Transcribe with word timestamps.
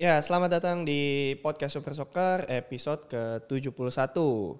Ya, 0.00 0.16
selamat 0.16 0.56
datang 0.56 0.88
di 0.88 1.36
podcast 1.44 1.76
Super 1.76 1.92
Soccer 1.92 2.48
episode 2.48 3.04
ke-71. 3.12 4.16
Uh, 4.16 4.56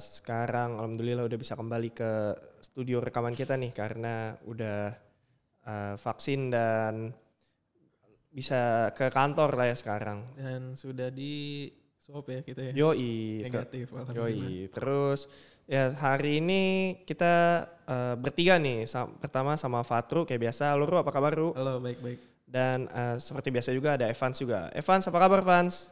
sekarang 0.00 0.80
alhamdulillah 0.80 1.28
udah 1.28 1.36
bisa 1.36 1.52
kembali 1.52 1.92
ke 1.92 2.32
studio 2.64 3.04
rekaman 3.04 3.36
kita 3.36 3.60
nih 3.60 3.76
karena 3.76 4.32
udah 4.48 4.96
uh, 5.68 5.94
vaksin 6.00 6.48
dan 6.48 7.12
bisa 8.32 8.88
ke 8.96 9.12
kantor 9.12 9.52
lah 9.52 9.68
ya 9.68 9.76
sekarang. 9.76 10.24
Dan 10.32 10.80
sudah 10.80 11.12
di 11.12 11.68
swab 12.00 12.24
ya 12.32 12.40
kita 12.40 12.72
ya. 12.72 12.88
Yoi. 12.88 13.44
Negatif. 13.44 13.92
Yoi. 14.16 14.72
Terus 14.72 15.28
ya 15.68 15.92
hari 15.92 16.40
ini 16.40 16.62
kita 17.04 17.68
uh, 17.84 18.16
bertiga 18.16 18.56
nih. 18.56 18.88
Pertama 19.20 19.60
sama 19.60 19.84
Fatru 19.84 20.24
kayak 20.24 20.48
biasa. 20.48 20.72
Luru 20.72 20.96
apa 21.04 21.12
kabar 21.12 21.36
Ru? 21.36 21.52
Halo, 21.52 21.84
baik-baik. 21.84 22.31
Dan 22.52 22.84
uh, 22.92 23.16
seperti 23.16 23.48
biasa 23.48 23.72
juga 23.72 23.96
ada 23.96 24.12
Evans 24.12 24.36
juga. 24.36 24.68
Evans 24.76 25.08
apa 25.08 25.16
kabar 25.16 25.40
Evans? 25.40 25.88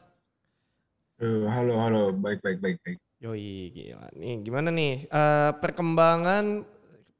Uh, 1.17 1.49
halo 1.49 1.81
halo 1.81 2.03
baik 2.13 2.45
baik 2.45 2.61
baik 2.61 2.77
baik. 2.85 2.99
Yoi 3.25 3.73
gila. 3.73 4.13
Nih 4.21 4.45
gimana 4.45 4.69
nih 4.69 5.09
uh, 5.09 5.57
perkembangan 5.57 6.61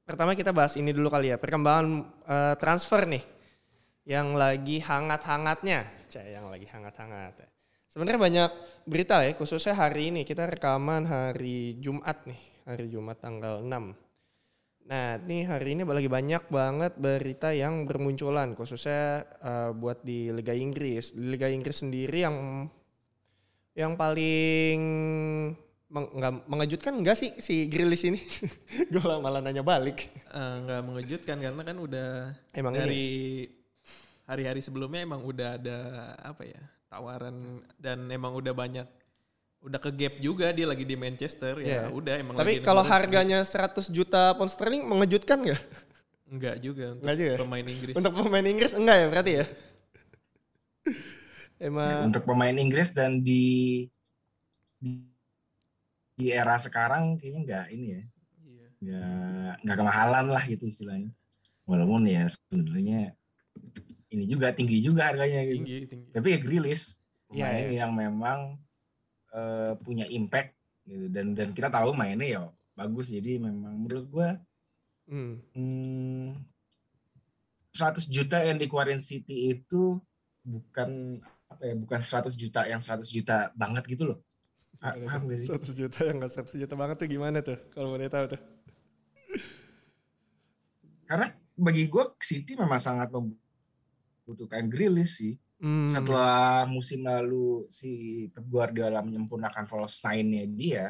pertama 0.05 0.37
kita 0.37 0.53
bahas 0.53 0.77
ini 0.77 0.93
dulu 0.93 1.09
kali 1.09 1.33
ya 1.33 1.41
perkembangan 1.41 2.05
uh, 2.29 2.55
transfer 2.61 3.09
nih 3.09 3.25
yang 4.05 4.37
lagi 4.37 4.81
hangat-hangatnya, 4.85 5.89
yang 6.29 6.53
lagi 6.53 6.69
hangat-hangat. 6.69 7.41
Sebenarnya 7.89 8.21
banyak 8.21 8.51
berita 8.85 9.25
ya 9.25 9.33
khususnya 9.33 9.73
hari 9.73 10.13
ini 10.13 10.29
kita 10.29 10.53
rekaman 10.53 11.09
hari 11.09 11.81
Jumat 11.81 12.29
nih 12.29 12.41
hari 12.69 12.93
Jumat 12.93 13.25
tanggal 13.25 13.65
6 13.65 14.10
Nah, 14.91 15.23
ini 15.23 15.47
hari 15.47 15.79
ini 15.79 15.87
lagi 15.87 16.11
banyak 16.11 16.51
banget 16.51 16.99
berita 16.99 17.55
yang 17.55 17.87
bermunculan, 17.87 18.59
khususnya 18.59 19.23
uh, 19.39 19.71
buat 19.71 20.03
di 20.03 20.35
Liga 20.35 20.51
Inggris. 20.51 21.15
Di 21.15 21.31
Liga 21.31 21.47
Inggris 21.47 21.79
sendiri 21.79 22.27
yang 22.27 22.67
yang 23.79 23.95
paling 23.95 24.81
meng, 25.95 26.07
enggak, 26.11 26.43
mengejutkan 26.51 26.99
enggak 26.99 27.23
sih 27.23 27.31
si 27.39 27.71
Grilis 27.71 28.03
ini? 28.03 28.19
Gue 28.91 28.99
malah 29.23 29.39
nanya 29.39 29.63
balik. 29.63 30.11
Uh, 30.35 30.67
enggak 30.67 30.83
mengejutkan 30.83 31.39
karena 31.39 31.63
kan 31.63 31.77
udah 31.79 32.09
emang 32.51 32.75
dari 32.75 33.47
hari-hari 34.27 34.59
sebelumnya 34.59 35.07
emang 35.07 35.23
udah 35.23 35.55
ada 35.55 35.79
apa 36.19 36.51
ya 36.51 36.63
tawaran 36.91 37.63
dan 37.79 38.11
emang 38.11 38.35
udah 38.35 38.51
banyak 38.51 38.91
udah 39.61 39.77
ke 39.77 39.91
gap 39.93 40.15
juga 40.25 40.47
dia 40.57 40.65
lagi 40.65 40.89
di 40.89 40.97
Manchester 40.97 41.61
ya 41.61 41.85
yeah. 41.85 41.87
udah 41.93 42.15
emang 42.17 42.35
tapi 42.41 42.65
kalau 42.65 42.81
harganya 42.81 43.45
100 43.45 43.93
juta 43.93 44.33
pound 44.33 44.49
sterling 44.49 44.89
mengejutkan 44.89 45.37
nggak 45.45 45.61
enggak 46.33 46.57
juga 46.65 46.97
untuk 46.97 47.05
enggak 47.05 47.17
juga. 47.21 47.29
Ya? 47.29 47.39
pemain 47.45 47.67
Inggris 47.69 47.95
untuk 47.99 48.13
pemain 48.17 48.47
Inggris 48.47 48.73
enggak 48.73 48.97
ya 48.97 49.07
berarti 49.13 49.33
ya 49.37 49.45
emang 51.69 51.93
ya, 51.93 52.07
untuk 52.09 52.23
pemain 52.25 52.57
Inggris 52.57 52.89
dan 52.97 53.21
di 53.21 53.45
di, 54.81 55.05
di 56.17 56.27
era 56.33 56.57
sekarang 56.57 57.21
kayaknya 57.21 57.41
enggak 57.45 57.67
ini 57.69 57.87
ya 57.93 58.03
iya. 58.49 58.67
nggak 58.81 59.55
nggak 59.69 59.77
kemahalan 59.77 60.27
lah 60.33 60.43
gitu 60.49 60.65
istilahnya 60.65 61.13
walaupun 61.69 62.09
ya 62.09 62.25
sebenarnya 62.33 63.13
ini 64.11 64.25
juga 64.25 64.57
tinggi 64.57 64.81
juga 64.81 65.13
harganya 65.13 65.45
gitu 65.45 65.55
tinggi, 65.61 65.77
tinggi. 65.85 66.09
tapi 66.17 66.27
ya 66.33 66.39
Grilis 66.41 66.97
iya, 67.29 67.45
pemain 67.45 67.53
ya, 67.53 67.61
ya. 67.61 67.79
yang 67.85 67.93
memang 67.93 68.39
uh, 69.35 69.73
punya 69.81 70.07
impact 70.11 70.57
gitu. 70.87 71.07
Dan 71.11 71.35
dan 71.35 71.51
kita 71.55 71.71
tahu 71.71 71.95
mainnya 71.95 72.27
ya 72.27 72.41
bagus. 72.75 73.11
Jadi 73.11 73.39
memang 73.39 73.75
menurut 73.87 74.07
gue 74.11 74.29
hmm. 75.11 75.35
hmm, 75.55 76.29
100 77.75 78.11
juta 78.11 78.39
yang 78.43 78.59
dikeluarin 78.59 79.03
City 79.03 79.55
itu 79.55 79.99
bukan 80.43 81.21
apa 81.51 81.63
ya 81.67 81.75
bukan 81.75 82.01
100 82.01 82.35
juta 82.39 82.61
yang 82.67 82.81
100 82.81 83.05
juta 83.11 83.51
banget 83.55 83.85
gitu 83.87 84.15
loh. 84.15 84.19
Paham 84.81 85.29
gak 85.29 85.39
sih? 85.45 85.49
100 85.51 85.77
juta 85.77 85.99
yang 86.09 86.17
gak 86.25 86.33
100 86.33 86.63
juta 86.63 86.75
banget 86.79 86.97
tuh 87.05 87.09
gimana 87.11 87.39
tuh? 87.45 87.59
Kalau 87.75 87.93
mau 87.93 88.01
tahu 88.01 88.25
tuh. 88.33 88.41
Karena 91.05 91.27
bagi 91.59 91.85
gue 91.91 92.05
City 92.23 92.57
memang 92.57 92.81
sangat 92.81 93.13
membutuhkan 93.13 94.71
Grealish 94.71 95.21
sih 95.21 95.35
Hmm. 95.61 95.85
Setelah 95.85 96.65
musim 96.65 97.05
lalu 97.05 97.69
si 97.69 98.25
Pep 98.33 98.49
Guardiola 98.49 99.05
menyempurnakan 99.05 99.69
false 99.69 100.01
nine-nya 100.09 100.45
dia, 100.49 100.85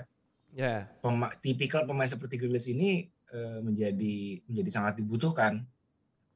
yeah. 0.55 0.87
pema 1.03 1.35
tipikal 1.43 1.83
pemain 1.83 2.07
seperti 2.07 2.39
Grealish 2.39 2.71
ini 2.71 3.11
uh, 3.35 3.59
menjadi 3.67 4.39
menjadi 4.47 4.71
sangat 4.71 5.03
dibutuhkan 5.03 5.67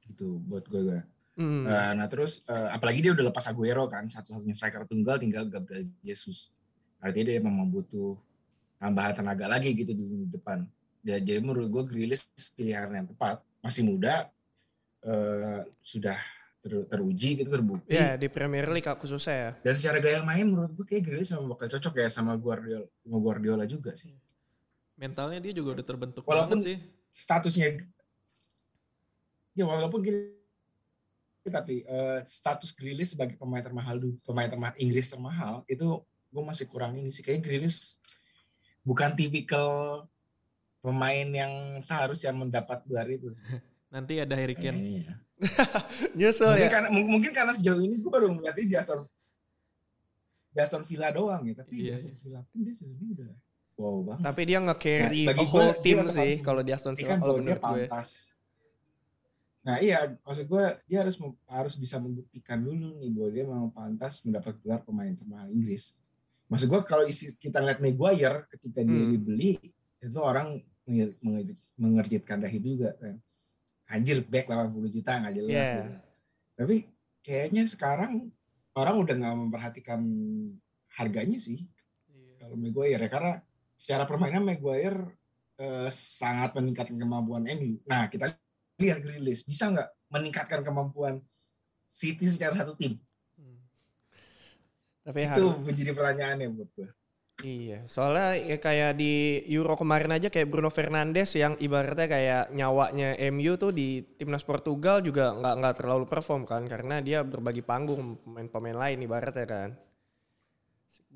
gitu 0.02 0.42
buat 0.50 0.66
gue. 0.66 0.98
Hmm. 1.38 1.62
Uh, 1.62 1.92
nah 1.94 2.06
terus 2.10 2.42
uh, 2.50 2.74
apalagi 2.74 3.06
dia 3.06 3.14
udah 3.14 3.30
lepas 3.30 3.46
Aguero 3.46 3.86
kan 3.86 4.10
satu-satunya 4.10 4.54
striker 4.54 4.82
tunggal 4.90 5.22
tinggal 5.22 5.46
Gabriel 5.46 5.86
Jesus. 6.02 6.50
Artinya 6.98 7.38
dia 7.38 7.38
memang 7.38 7.70
butuh 7.70 8.18
tambahan 8.82 9.14
tenaga 9.14 9.46
lagi 9.46 9.78
gitu 9.78 9.94
di 9.94 10.26
depan. 10.26 10.66
Ya, 11.06 11.22
jadi 11.22 11.38
menurut 11.38 11.70
gue 11.70 11.82
Grealish 11.86 12.26
pilihan 12.58 12.90
yang 12.90 13.06
tepat 13.06 13.46
masih 13.62 13.86
muda 13.86 14.26
uh, 15.06 15.62
sudah 15.86 16.18
ter, 16.64 16.72
teruji 16.88 17.30
gitu 17.36 17.50
terbukti. 17.52 17.92
Ya 17.92 18.16
di 18.16 18.32
Premier 18.32 18.64
League 18.72 18.88
khususnya 18.96 19.36
ya. 19.36 19.50
Dan 19.60 19.74
secara 19.76 20.00
gaya 20.00 20.24
main 20.24 20.48
menurut 20.48 20.72
gue 20.72 20.86
kayak 20.88 21.04
Grealish 21.04 21.36
sama 21.36 21.52
bakal 21.52 21.68
cocok 21.68 21.94
ya 22.00 22.08
sama 22.08 22.32
Guardiola, 22.40 22.88
sama 22.88 23.18
Guardiola 23.20 23.64
juga 23.68 23.92
sih. 23.92 24.16
Mentalnya 24.96 25.44
dia 25.44 25.52
juga 25.52 25.76
udah 25.76 25.84
terbentuk 25.84 26.22
walaupun 26.24 26.64
sih. 26.64 26.80
statusnya 27.12 27.84
ya 29.52 29.64
walaupun 29.68 30.00
gini 30.00 30.32
tapi 31.44 31.84
uh, 31.84 32.24
status 32.24 32.72
Grealish 32.72 33.12
sebagai 33.12 33.36
pemain 33.36 33.60
termahal 33.60 34.00
pemain 34.24 34.48
termahal 34.48 34.74
Inggris 34.80 35.12
termahal 35.12 35.60
itu 35.68 36.00
gue 36.32 36.42
masih 36.42 36.66
kurang 36.66 36.96
ini 36.96 37.12
sih 37.12 37.20
kayak 37.20 37.44
Grealish 37.44 38.00
bukan 38.80 39.12
tipikal 39.12 40.08
pemain 40.80 41.28
yang 41.28 41.52
seharusnya 41.84 42.32
mendapat 42.32 42.80
gelar 42.88 43.06
itu 43.12 43.28
Nanti 43.94 44.18
ada 44.18 44.34
Harry 44.34 44.58
Kane. 44.58 45.06
Iya. 45.06 45.14
Nyusul 46.18 46.46
mungkin 46.48 46.64
ya. 46.64 46.70
Karena, 46.70 46.88
mungkin 46.90 47.30
karena 47.34 47.52
sejauh 47.52 47.80
ini 47.82 47.96
gue 48.00 48.10
baru 48.10 48.32
melihat 48.32 48.56
di 48.56 48.76
Aston 48.76 49.04
di 50.54 50.58
Aston 50.62 50.84
Villa 50.86 51.10
doang 51.10 51.42
ya, 51.50 51.54
tapi 51.58 51.72
iya. 51.82 51.82
di 51.82 51.90
Aston 51.98 52.14
Villa 52.22 52.40
pun 52.46 52.58
dia 52.62 52.74
sebenarnya 52.74 53.08
udah 53.10 53.30
wow 53.74 53.96
banget. 54.06 54.22
Tapi 54.22 54.42
dia 54.46 54.58
nge-carry 54.62 55.22
nah, 55.26 55.46
whole 55.50 55.74
team 55.82 55.98
sih 56.06 56.32
kalau 56.40 56.62
di 56.62 56.70
Aston 56.70 56.94
Villa 56.94 57.16
kalau 57.18 57.34
menurut 57.42 57.62
gue. 57.62 57.84
Pantas. 57.90 58.10
Nah 59.64 59.76
iya, 59.80 59.98
maksud 60.20 60.44
gue 60.44 60.64
dia 60.86 60.98
harus 61.00 61.16
harus 61.48 61.74
bisa 61.80 61.96
membuktikan 61.98 62.60
dulu 62.60 63.00
nih 63.00 63.10
bahwa 63.10 63.30
dia 63.32 63.44
memang 63.48 63.70
pantas 63.72 64.20
mendapat 64.22 64.54
gelar 64.60 64.80
pemain 64.84 65.12
termahal 65.16 65.48
Inggris. 65.50 65.98
Maksud 66.52 66.68
gue 66.68 66.80
kalau 66.84 67.04
isi, 67.08 67.32
kita 67.40 67.58
lihat 67.64 67.80
Maguire 67.80 68.44
ketika 68.52 68.84
dia 68.84 69.02
hmm. 69.02 69.10
dibeli 69.16 69.56
itu 70.04 70.20
orang 70.20 70.60
mengerjitkan 71.80 72.44
dahi 72.44 72.60
juga 72.60 72.92
kan 73.00 73.16
anjir 73.90 74.24
back 74.24 74.48
80 74.48 74.94
juta 74.94 75.20
nggak 75.20 75.34
jelas 75.36 75.52
yeah. 75.52 75.74
gitu. 75.76 75.90
Tapi 76.54 76.76
kayaknya 77.24 77.62
sekarang 77.68 78.12
orang 78.76 78.96
udah 79.00 79.14
nggak 79.16 79.36
memperhatikan 79.36 80.00
harganya 80.94 81.38
sih 81.40 81.66
yeah. 82.08 82.36
kalau 82.40 82.56
Maguire 82.56 83.00
ya 83.00 83.10
karena 83.10 83.34
secara 83.74 84.04
permainan 84.06 84.46
Maguire 84.46 85.18
eh, 85.58 85.88
sangat 85.92 86.54
meningkatkan 86.56 86.96
kemampuan 86.96 87.44
MU. 87.46 87.82
Nah 87.84 88.08
kita 88.08 88.34
lihat 88.80 89.02
Grealish 89.02 89.46
bisa 89.46 89.70
nggak 89.70 89.88
meningkatkan 90.10 90.60
kemampuan 90.62 91.22
City 91.94 92.26
secara 92.26 92.58
satu 92.58 92.74
tim? 92.74 92.98
Hmm. 93.38 93.58
Tapi 95.06 95.30
itu 95.30 95.44
harus... 95.46 95.62
menjadi 95.62 95.90
pertanyaannya 95.94 96.48
buat 96.50 96.70
gue. 96.74 96.88
Iya, 97.42 97.82
soalnya 97.90 98.38
ya 98.50 98.56
kayak 98.62 98.90
di 99.00 99.42
Euro 99.50 99.74
kemarin 99.74 100.14
aja 100.14 100.30
kayak 100.30 100.48
Bruno 100.52 100.70
Fernandes 100.70 101.34
yang 101.34 101.58
ibaratnya 101.58 102.06
kayak 102.14 102.42
nyawanya 102.54 103.18
MU 103.34 103.52
tuh 103.58 103.74
di 103.74 104.06
timnas 104.18 104.46
Portugal 104.46 105.02
juga 105.02 105.34
nggak 105.34 105.54
nggak 105.58 105.74
terlalu 105.78 106.04
perform 106.06 106.42
kan 106.46 106.62
karena 106.70 107.02
dia 107.02 107.18
berbagi 107.26 107.62
panggung 107.66 108.22
pemain-pemain 108.22 108.78
lain 108.82 108.98
ibaratnya 109.06 109.46
kan. 109.50 109.70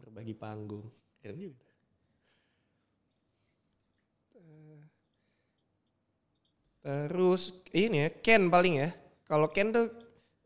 Berbagi 0.01 0.35
panggung. 0.35 0.87
Juga. 1.23 1.67
Terus 6.83 7.43
ini 7.75 8.07
ya 8.07 8.09
Ken 8.25 8.49
paling 8.49 8.75
ya. 8.83 8.91
Kalau 9.29 9.47
Ken 9.51 9.69
tuh 9.75 9.87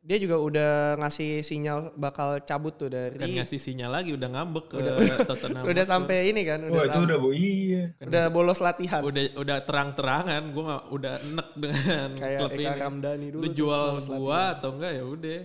dia 0.02 0.18
juga 0.18 0.34
udah 0.34 0.98
ngasih 0.98 1.46
sinyal 1.46 1.94
bakal 1.94 2.42
cabut 2.42 2.74
tuh 2.74 2.90
dari 2.90 3.14
kan 3.14 3.30
ngasih 3.38 3.62
sinyal 3.62 3.94
lagi 3.94 4.10
udah 4.10 4.28
ngambek 4.34 4.66
ke 4.66 4.74
udah, 4.82 4.94
Tottenham 5.30 5.62
sudah 5.62 5.84
sampai 5.86 6.16
ini 6.26 6.42
kan 6.42 6.58
udah 6.66 6.74
Wah, 6.74 6.86
itu 6.90 7.00
udah 7.06 7.16
bu 7.22 7.30
iya. 7.30 7.82
Udah 8.02 8.24
bolos 8.34 8.58
latihan. 8.58 8.98
udah 8.98 9.38
udah 9.38 9.58
terang-terangan 9.62 10.42
gue 10.50 10.64
nggak 10.66 10.84
udah 10.90 11.14
enek 11.22 11.48
dengan 11.54 12.08
Kayak 12.22 12.38
klub 12.42 12.50
Eka 12.50 12.58
ini. 12.58 12.82
Ramdhani 12.82 13.26
dulu 13.30 13.42
lu 13.46 13.48
jual 13.54 13.86
gua 14.10 14.40
atau 14.58 14.70
enggak 14.74 14.92
ya 14.98 15.04
udah. 15.06 15.40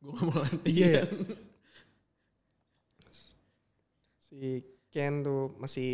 Gue 0.00 0.14
mau 0.24 0.36
latihan. 0.48 0.72
Yeah. 0.72 1.06
si 4.32 4.64
Ken 4.88 5.20
tuh 5.20 5.52
masih 5.60 5.92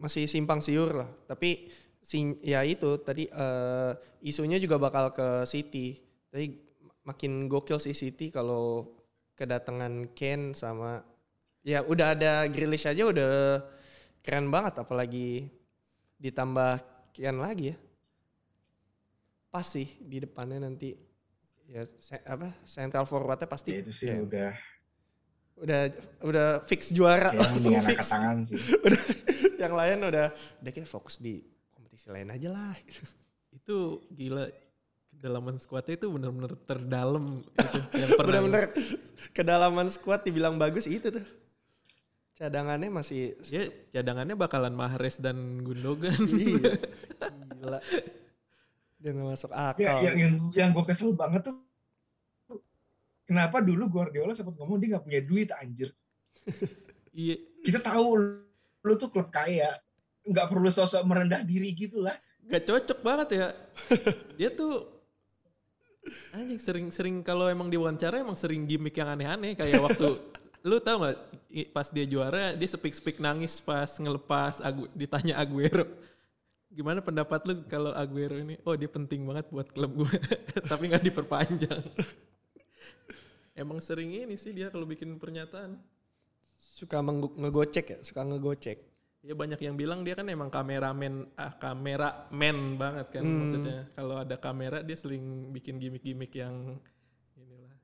masih 0.00 0.24
simpang 0.24 0.64
siur 0.64 1.04
lah. 1.04 1.08
Tapi 1.28 1.68
si 2.00 2.40
ya 2.40 2.64
itu 2.64 2.96
tadi 3.04 3.28
uh, 3.28 3.92
isunya 4.24 4.56
juga 4.56 4.80
bakal 4.80 5.12
ke 5.12 5.44
City. 5.44 6.00
Tapi 6.32 6.67
makin 7.08 7.48
gokil 7.48 7.80
sih 7.80 7.96
City 7.96 8.28
kalau 8.28 8.84
kedatangan 9.32 10.12
Kane 10.12 10.52
sama 10.52 11.00
ya 11.64 11.80
udah 11.80 12.12
ada 12.12 12.44
Grealish 12.44 12.84
aja 12.84 13.08
udah 13.08 13.64
keren 14.20 14.52
banget 14.52 14.76
apalagi 14.78 15.48
ditambah 16.16 16.84
Kane 17.16 17.40
lagi 17.40 17.64
ya. 17.72 17.76
Pas 19.48 19.64
sih 19.64 19.88
di 19.98 20.20
depannya 20.20 20.60
nanti 20.60 20.92
ya 21.64 21.88
se- 21.96 22.24
apa 22.24 22.52
central 22.64 23.04
forwardnya 23.04 23.48
pasti 23.48 23.72
Ya, 23.72 23.80
itu 23.80 23.92
sih 23.92 24.08
ya, 24.08 24.20
udah 24.20 24.50
udah 25.58 25.80
udah 26.22 26.48
fix 26.62 26.92
juara 26.92 27.32
kayak 27.32 27.40
langsung 27.42 27.72
fix. 27.80 27.98
angkat 27.98 28.08
tangan 28.12 28.36
sih. 28.44 28.60
udah 28.86 29.02
yang 29.58 29.74
lain 29.74 29.98
udah 30.04 30.26
udah 30.60 30.72
kita 30.72 30.86
fokus 30.86 31.16
di 31.16 31.40
kompetisi 31.72 32.12
lain 32.12 32.28
aja 32.30 32.48
lah. 32.52 32.76
Itu 33.50 34.04
gila 34.12 34.46
kedalaman 35.18 35.58
squadnya 35.58 35.98
itu 35.98 36.06
benar-benar 36.06 36.54
terdalam 36.62 37.42
itu 37.42 37.78
yang 38.06 38.10
pernah 38.14 38.38
Bener-bener 38.38 38.64
kedalaman 39.34 39.88
squad 39.90 40.22
dibilang 40.22 40.54
bagus 40.54 40.86
itu 40.86 41.10
tuh. 41.10 41.26
Cadangannya 42.38 42.86
masih 42.86 43.34
ya 43.50 43.66
cadangannya 43.90 44.38
bakalan 44.38 44.70
Mahrez 44.70 45.18
dan 45.18 45.58
Gundogan. 45.66 46.14
iya. 46.38 46.78
Gila. 47.58 47.82
Dia 49.02 49.10
nggak 49.10 49.26
masuk 49.34 49.50
akal. 49.50 49.82
Ya, 49.82 49.98
yang 50.06 50.14
yang, 50.14 50.34
yang 50.54 50.68
gue 50.70 50.86
kesel 50.86 51.10
banget 51.18 51.50
tuh 51.50 51.58
kenapa 53.26 53.58
dulu 53.58 53.90
Guardiola 53.90 54.38
sempat 54.38 54.54
ngomong 54.54 54.78
dia 54.78 54.94
nggak 54.94 55.04
punya 55.04 55.20
duit 55.26 55.50
anjir. 55.50 55.90
iya, 57.10 57.36
Kita 57.66 57.82
tahu 57.82 58.06
lu 58.86 58.94
tuh 58.94 59.10
klub 59.10 59.34
kaya, 59.34 59.74
nggak 60.22 60.46
perlu 60.46 60.70
sosok 60.70 61.02
merendah 61.04 61.42
diri 61.42 61.74
gitu 61.74 62.06
lah. 62.06 62.14
gak 62.48 62.64
cocok 62.64 62.98
banget 63.04 63.28
ya. 63.36 63.48
Dia 64.40 64.48
tuh 64.54 64.97
anjing 66.32 66.60
sering-sering 66.60 67.20
kalau 67.20 67.50
emang 67.50 67.68
diwawancara 67.68 68.22
emang 68.22 68.38
sering 68.38 68.64
gimmick 68.64 68.96
yang 68.96 69.12
aneh-aneh 69.12 69.54
kayak 69.58 69.80
waktu 69.82 70.18
lu 70.68 70.82
tau 70.82 71.06
gak 71.06 71.16
pas 71.70 71.88
dia 71.88 72.04
juara 72.04 72.52
dia 72.52 72.68
speak-speak 72.68 73.22
nangis 73.22 73.62
pas 73.62 73.88
ngelepas 73.88 74.58
Agu, 74.60 74.90
ditanya 74.92 75.38
Aguero 75.38 75.86
gimana 76.68 77.00
pendapat 77.00 77.40
lu 77.48 77.64
kalau 77.64 77.96
Aguero 77.96 78.36
ini? 78.36 78.60
Oh 78.64 78.76
dia 78.76 78.88
penting 78.90 79.24
banget 79.24 79.48
buat 79.48 79.68
klub 79.72 80.04
gue 80.04 80.14
tapi 80.70 80.92
nggak 80.92 81.04
diperpanjang. 81.04 81.84
Emang 83.60 83.82
sering 83.82 84.14
ini 84.14 84.38
sih 84.38 84.54
dia 84.54 84.70
kalau 84.70 84.86
bikin 84.86 85.18
pernyataan. 85.18 85.80
Suka 86.58 87.02
ngegocek 87.02 87.86
ya, 87.90 87.98
suka 88.06 88.22
ngegocek. 88.22 88.78
Ya 89.28 89.36
banyak 89.36 89.60
yang 89.60 89.76
bilang 89.76 90.00
dia 90.00 90.16
kan 90.16 90.24
emang 90.24 90.48
kameramen 90.48 91.28
ah 91.36 91.52
kameramen 91.52 92.56
banget 92.74 93.06
kan 93.12 93.20
Hmm. 93.20 93.44
maksudnya 93.44 93.78
kalau 93.92 94.16
ada 94.16 94.40
kamera 94.40 94.80
dia 94.80 94.96
sering 94.96 95.20
bikin 95.52 95.76
gimmick-gimmick 95.76 96.32
yang 96.32 96.80
inilah 97.36 97.76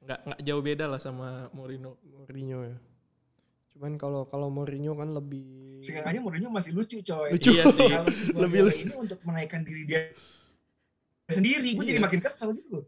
nggak 0.00 0.20
nggak 0.24 0.40
jauh 0.40 0.62
beda 0.64 0.88
lah 0.88 0.96
sama 0.96 1.52
Mourinho 1.52 2.00
Mourinho 2.00 2.64
ya. 2.64 2.76
Cuman 3.76 4.00
kalau 4.00 4.24
kalau 4.24 4.48
Mourinho 4.48 4.96
kan 4.96 5.12
lebih 5.12 5.84
Seenggaknya 5.84 6.24
Mourinho 6.24 6.48
masih 6.48 6.72
lucu 6.72 7.04
coy. 7.04 7.28
Lucu. 7.36 7.52
Iya 7.52 7.68
sih. 7.68 7.92
Lebih 8.40 8.60
lucu. 8.64 8.88
ini 8.88 8.96
untuk 8.96 9.20
menaikkan 9.20 9.60
diri 9.60 9.84
dia 9.84 10.08
sendiri, 11.28 11.76
gue 11.76 11.84
jadi 11.84 12.00
Iya. 12.00 12.06
makin 12.08 12.20
kesel 12.24 12.56
gitu 12.56 12.70
loh. 12.72 12.84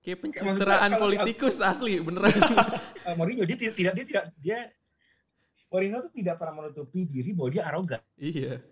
kayak 0.00 0.18
pencitraan 0.20 0.92
politikus 0.96 1.60
asli 1.70 2.00
beneran 2.00 2.32
Uh, 3.04 3.12
Mourinho 3.20 3.44
dia 3.44 3.56
tidak, 3.60 3.76
tidak 3.76 3.92
dia 3.92 4.04
tidak 4.08 4.24
dia 4.40 4.58
Mourinho 5.74 5.98
tuh 6.06 6.14
tidak 6.14 6.38
pernah 6.38 6.62
menutupi 6.62 7.02
diri 7.02 7.34
bahwa 7.34 7.50
dia 7.50 7.66
arogan. 7.66 7.98
iya 8.14 8.62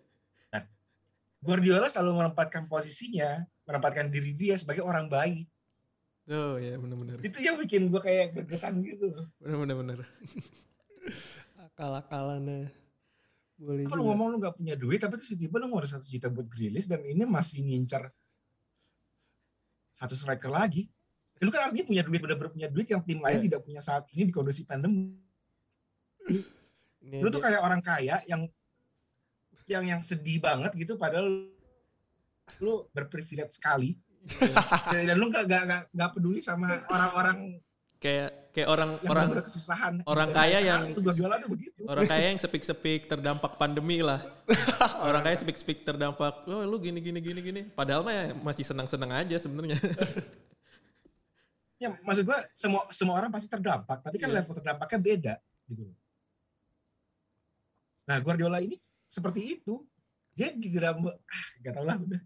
Guardiola 1.42 1.90
selalu 1.90 2.22
menempatkan 2.22 2.70
posisinya, 2.70 3.42
menempatkan 3.66 4.06
diri 4.06 4.30
dia 4.38 4.54
sebagai 4.54 4.86
orang 4.86 5.10
baik. 5.10 5.50
oh 6.30 6.54
ya 6.62 6.78
bener-bener 6.78 7.18
Itu 7.18 7.42
yang 7.42 7.58
bikin 7.58 7.90
gue 7.90 7.98
kayak 7.98 8.30
gergetan 8.38 8.78
gitu. 8.86 9.10
bener-bener 9.42 9.74
bener 9.74 9.98
akal-akalannya. 11.66 12.70
Boleh 13.58 13.90
juga. 13.90 13.98
ngomong 13.98 14.26
lu 14.30 14.36
gak 14.38 14.54
punya 14.54 14.78
duit, 14.78 15.02
tapi 15.02 15.18
tiba-tiba 15.18 15.58
lu 15.58 15.66
ngeluarin 15.74 15.98
100 15.98 16.06
juta 16.14 16.30
buat 16.30 16.46
Grealish 16.46 16.86
dan 16.86 17.02
ini 17.02 17.26
masih 17.26 17.66
ngincar 17.66 18.14
satu 19.90 20.14
striker 20.14 20.50
lagi. 20.50 20.86
Ya, 21.38 21.42
lu 21.42 21.50
kan 21.50 21.66
artinya 21.66 21.86
punya 21.90 22.02
duit, 22.06 22.20
bener-bener 22.22 22.50
punya 22.54 22.68
duit 22.70 22.86
yang 22.86 23.02
tim 23.02 23.18
lain 23.18 23.42
Iya. 23.42 23.44
tidak 23.50 23.60
punya 23.66 23.82
saat 23.82 24.06
ini 24.14 24.30
di 24.30 24.34
kondisi 24.34 24.62
pandemi. 24.62 25.18
Ini 27.02 27.18
Lu 27.18 27.28
tuh 27.28 27.38
dia- 27.38 27.46
kayak 27.50 27.60
orang 27.62 27.80
kaya 27.80 28.16
yang 28.24 28.46
yang 29.66 29.84
yang 29.86 30.00
sedih 30.02 30.38
banget 30.38 30.74
gitu 30.74 30.94
padahal 30.94 31.48
lu 32.58 32.74
berprivilege 32.90 33.54
sekali. 33.54 33.94
Dan 34.90 35.18
lu 35.18 35.26
gak, 35.28 35.50
gak, 35.50 35.62
gak, 35.66 35.82
gak 35.90 36.10
peduli 36.14 36.38
sama 36.38 36.86
orang-orang 36.86 37.58
kayak 37.98 38.50
kayak 38.50 38.68
orang 38.68 38.98
yang 38.98 39.10
orang 39.10 39.26
kesusahan. 39.42 39.94
orang 40.04 40.30
kaya 40.30 40.58
yang- 40.58 40.86
itu 40.90 40.98
Guardiola 41.00 41.38
tuh 41.38 41.50
begitu. 41.50 41.80
orang 41.86 42.04
kaya 42.04 42.34
yang 42.34 42.38
sepik-sepik 42.38 43.06
terdampak 43.06 43.54
pandemi 43.56 44.02
lah. 44.02 44.22
Orang 44.98 45.22
kaya 45.22 45.38
sepik-sepik 45.38 45.82
terdampak 45.82 46.46
oh 46.46 46.62
lu 46.62 46.78
gini 46.78 46.98
gini 46.98 47.18
gini 47.18 47.40
gini. 47.40 47.60
Padahal 47.70 48.02
mah 48.02 48.14
ya 48.14 48.24
masih 48.36 48.62
senang-senang 48.62 49.10
aja 49.10 49.38
sebenarnya. 49.38 49.78
Ya 51.78 51.90
maksud 52.02 52.22
gua 52.22 52.38
semua 52.54 52.82
semua 52.94 53.14
orang 53.18 53.30
pasti 53.30 53.50
terdampak 53.50 54.02
tapi 54.02 54.14
kan 54.18 54.30
Iya. 54.30 54.38
level 54.42 54.54
terdampaknya 54.54 54.98
beda 55.02 55.34
gitu 55.66 55.90
nah 58.08 58.16
Guardiola 58.18 58.58
ini 58.58 58.76
seperti 59.06 59.60
itu. 59.60 59.84
Dia 60.32 60.48
tidak 60.56 60.96
ah 60.96 61.46
gak 61.60 61.72
tau 61.76 61.84
lah 61.84 62.00
udah. 62.00 62.22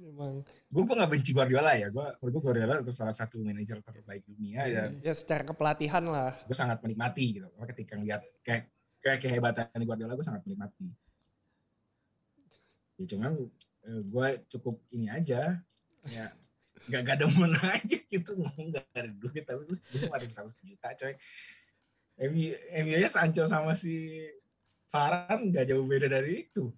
Emang. 0.00 0.40
Gue 0.70 0.82
gue 0.86 0.96
gak 0.96 1.10
benci 1.10 1.30
Guardiola 1.34 1.74
ya. 1.74 1.90
Gue 1.90 2.06
menurut 2.22 2.32
gue 2.38 2.42
Guardiola 2.46 2.74
itu 2.80 2.94
salah 2.94 3.12
satu 3.12 3.42
manajer 3.42 3.82
terbaik 3.82 4.22
dunia 4.24 4.64
dan 4.70 4.90
ya 5.02 5.12
secara 5.12 5.42
kepelatihan 5.44 6.04
lah. 6.06 6.38
gue 6.46 6.56
sangat 6.56 6.78
menikmati 6.80 7.42
gitu. 7.42 7.48
Karena 7.52 7.66
ketika 7.74 7.92
ngeliat 7.98 8.22
kayak 8.46 8.62
kayak 9.02 9.18
kehebatan 9.18 9.80
Guardiola 9.82 10.14
gue 10.14 10.26
sangat 10.26 10.42
menikmati. 10.46 10.88
Ya 12.96 13.04
cuman 13.10 13.32
gue 13.84 14.28
cukup 14.56 14.76
ini 14.94 15.10
aja. 15.10 15.58
Ya 16.08 16.26
gak, 16.88 17.00
gak 17.04 17.18
demen 17.26 17.52
aja 17.76 17.98
gitu. 17.98 18.30
Ngomong 18.38 18.78
gak 18.78 18.86
ada 18.94 19.10
duit 19.10 19.42
tapi 19.44 19.66
terus 19.68 19.82
gue 19.90 20.06
ngeluarin 20.06 20.30
100 20.30 20.70
juta 20.70 20.88
coy 20.96 21.14
MU 22.20 22.52
MU 22.84 22.94
nya 23.00 23.08
Sancho 23.08 23.48
sama 23.48 23.72
si 23.72 24.20
Varane 24.92 25.48
gak 25.48 25.72
jauh 25.72 25.86
beda 25.88 26.10
dari 26.10 26.44
itu. 26.44 26.68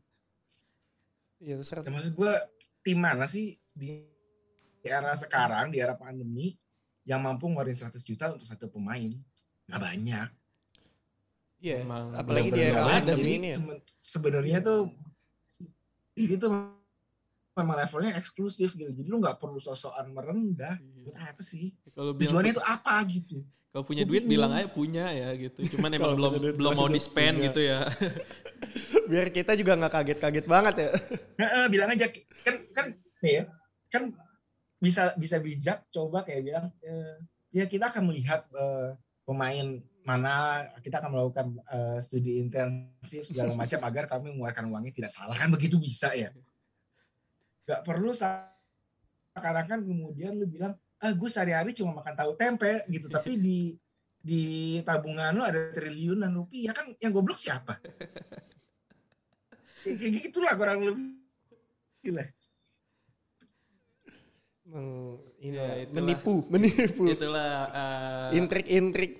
Ya 1.43 1.59
terus 1.59 1.75
Ya, 1.75 1.91
maksud 1.91 2.13
gue 2.15 2.33
tim 2.87 2.99
mana 3.03 3.27
sih 3.27 3.59
di 3.75 4.07
era 4.83 5.11
sekarang 5.19 5.75
di 5.75 5.83
era 5.83 5.99
pandemi 5.99 6.55
yang 7.03 7.19
mampu 7.19 7.51
ngeluarin 7.51 7.75
100 7.75 7.99
juta 8.07 8.31
untuk 8.31 8.47
satu 8.47 8.71
pemain? 8.71 9.11
Nggak 9.67 9.83
banyak. 9.83 10.29
Iya, 11.63 11.83
Emang 11.83 12.15
apalagi 12.15 12.51
di 12.55 12.61
era 12.63 12.87
nggak 12.87 12.95
pandemi 13.03 13.31
ini 13.39 13.49
ya. 13.51 13.57
seben- 13.59 13.83
sebenarnya 13.99 14.59
tuh 14.63 14.81
ini 16.15 16.35
tuh 16.39 16.51
memang 17.59 17.77
levelnya 17.83 18.15
eksklusif 18.15 18.79
gitu. 18.79 18.95
Jadi 18.95 19.09
lu 19.11 19.19
nggak 19.19 19.43
perlu 19.43 19.59
sosokan 19.59 20.07
merendah. 20.15 20.79
Buat 21.03 21.19
apa 21.19 21.43
sih? 21.43 21.75
Tujuannya 21.91 22.55
itu 22.55 22.63
apa 22.63 22.95
gitu 23.11 23.43
kalau 23.73 23.89
punya 23.89 24.05
duit 24.05 24.29
bilang 24.29 24.53
aja 24.53 24.69
punya 24.69 25.09
ya 25.09 25.33
gitu. 25.33 25.65
Cuman 25.77 25.89
emang 25.97 26.13
belum 26.13 26.33
duit 26.45 26.57
belum 26.61 26.73
mau 26.77 26.93
di 26.93 27.01
spend 27.01 27.41
punya. 27.41 27.47
gitu 27.49 27.61
ya. 27.65 27.81
Biar 29.11 29.27
kita 29.33 29.57
juga 29.57 29.73
nggak 29.81 29.93
kaget-kaget 29.97 30.47
banget 30.47 30.75
ya. 30.77 30.91
Heeh, 31.41 31.65
bilang 31.73 31.89
aja 31.89 32.07
kan 32.45 32.55
kan 32.77 32.87
nih 33.25 33.33
ya 33.41 33.45
kan 33.89 34.13
bisa 34.77 35.17
bisa 35.17 35.41
bijak 35.41 35.89
coba 35.89 36.21
kayak 36.21 36.43
bilang 36.45 36.67
eh, 36.85 37.17
ya 37.57 37.65
kita 37.65 37.89
akan 37.89 38.13
melihat 38.13 38.45
eh, 38.53 38.93
pemain 39.25 39.81
mana 40.05 40.67
kita 40.85 41.01
akan 41.01 41.11
melakukan 41.17 41.47
eh, 41.73 41.99
studi 42.05 42.45
intensif 42.45 43.25
segala 43.25 43.57
macam 43.57 43.81
agar 43.89 44.05
kami 44.05 44.37
mengeluarkan 44.37 44.69
uangnya. 44.69 44.93
Tidak 44.93 45.09
salah 45.09 45.33
kan 45.33 45.49
begitu 45.49 45.81
bisa 45.81 46.13
ya? 46.13 46.29
Nggak 47.65 47.89
perlu 47.89 48.13
seakan-akan 48.13 49.81
kemudian 49.81 50.37
lu 50.37 50.45
bilang 50.45 50.77
ah 51.03 51.13
gue 51.13 51.27
sehari-hari 51.27 51.75
cuma 51.75 51.99
makan 51.99 52.15
tahu 52.15 52.33
tempe 52.35 52.87
gitu. 52.87 53.07
Tapi 53.07 53.35
di 53.37 53.59
di 54.23 54.43
tabungan 54.81 55.35
lu 55.35 55.43
ada 55.43 55.71
triliunan 55.71 56.31
rupiah. 56.31 56.71
Kan 56.71 56.95
yang 56.97 57.11
goblok 57.11 57.37
siapa? 57.37 57.83
Kayak 59.83 60.31
gitulah 60.31 60.55
kurang 60.55 60.87
lebih. 60.87 61.19
Gila. 62.01 62.23
Emang 64.63 64.89
ini 65.37 65.53
Ya, 65.53 65.63
lah, 65.67 65.75
itulah. 65.77 65.95
menipu, 65.99 66.35
menipu. 66.55 67.03
itulah 67.05 67.51
eh, 67.69 68.39
Intrik-intrik. 68.39 69.13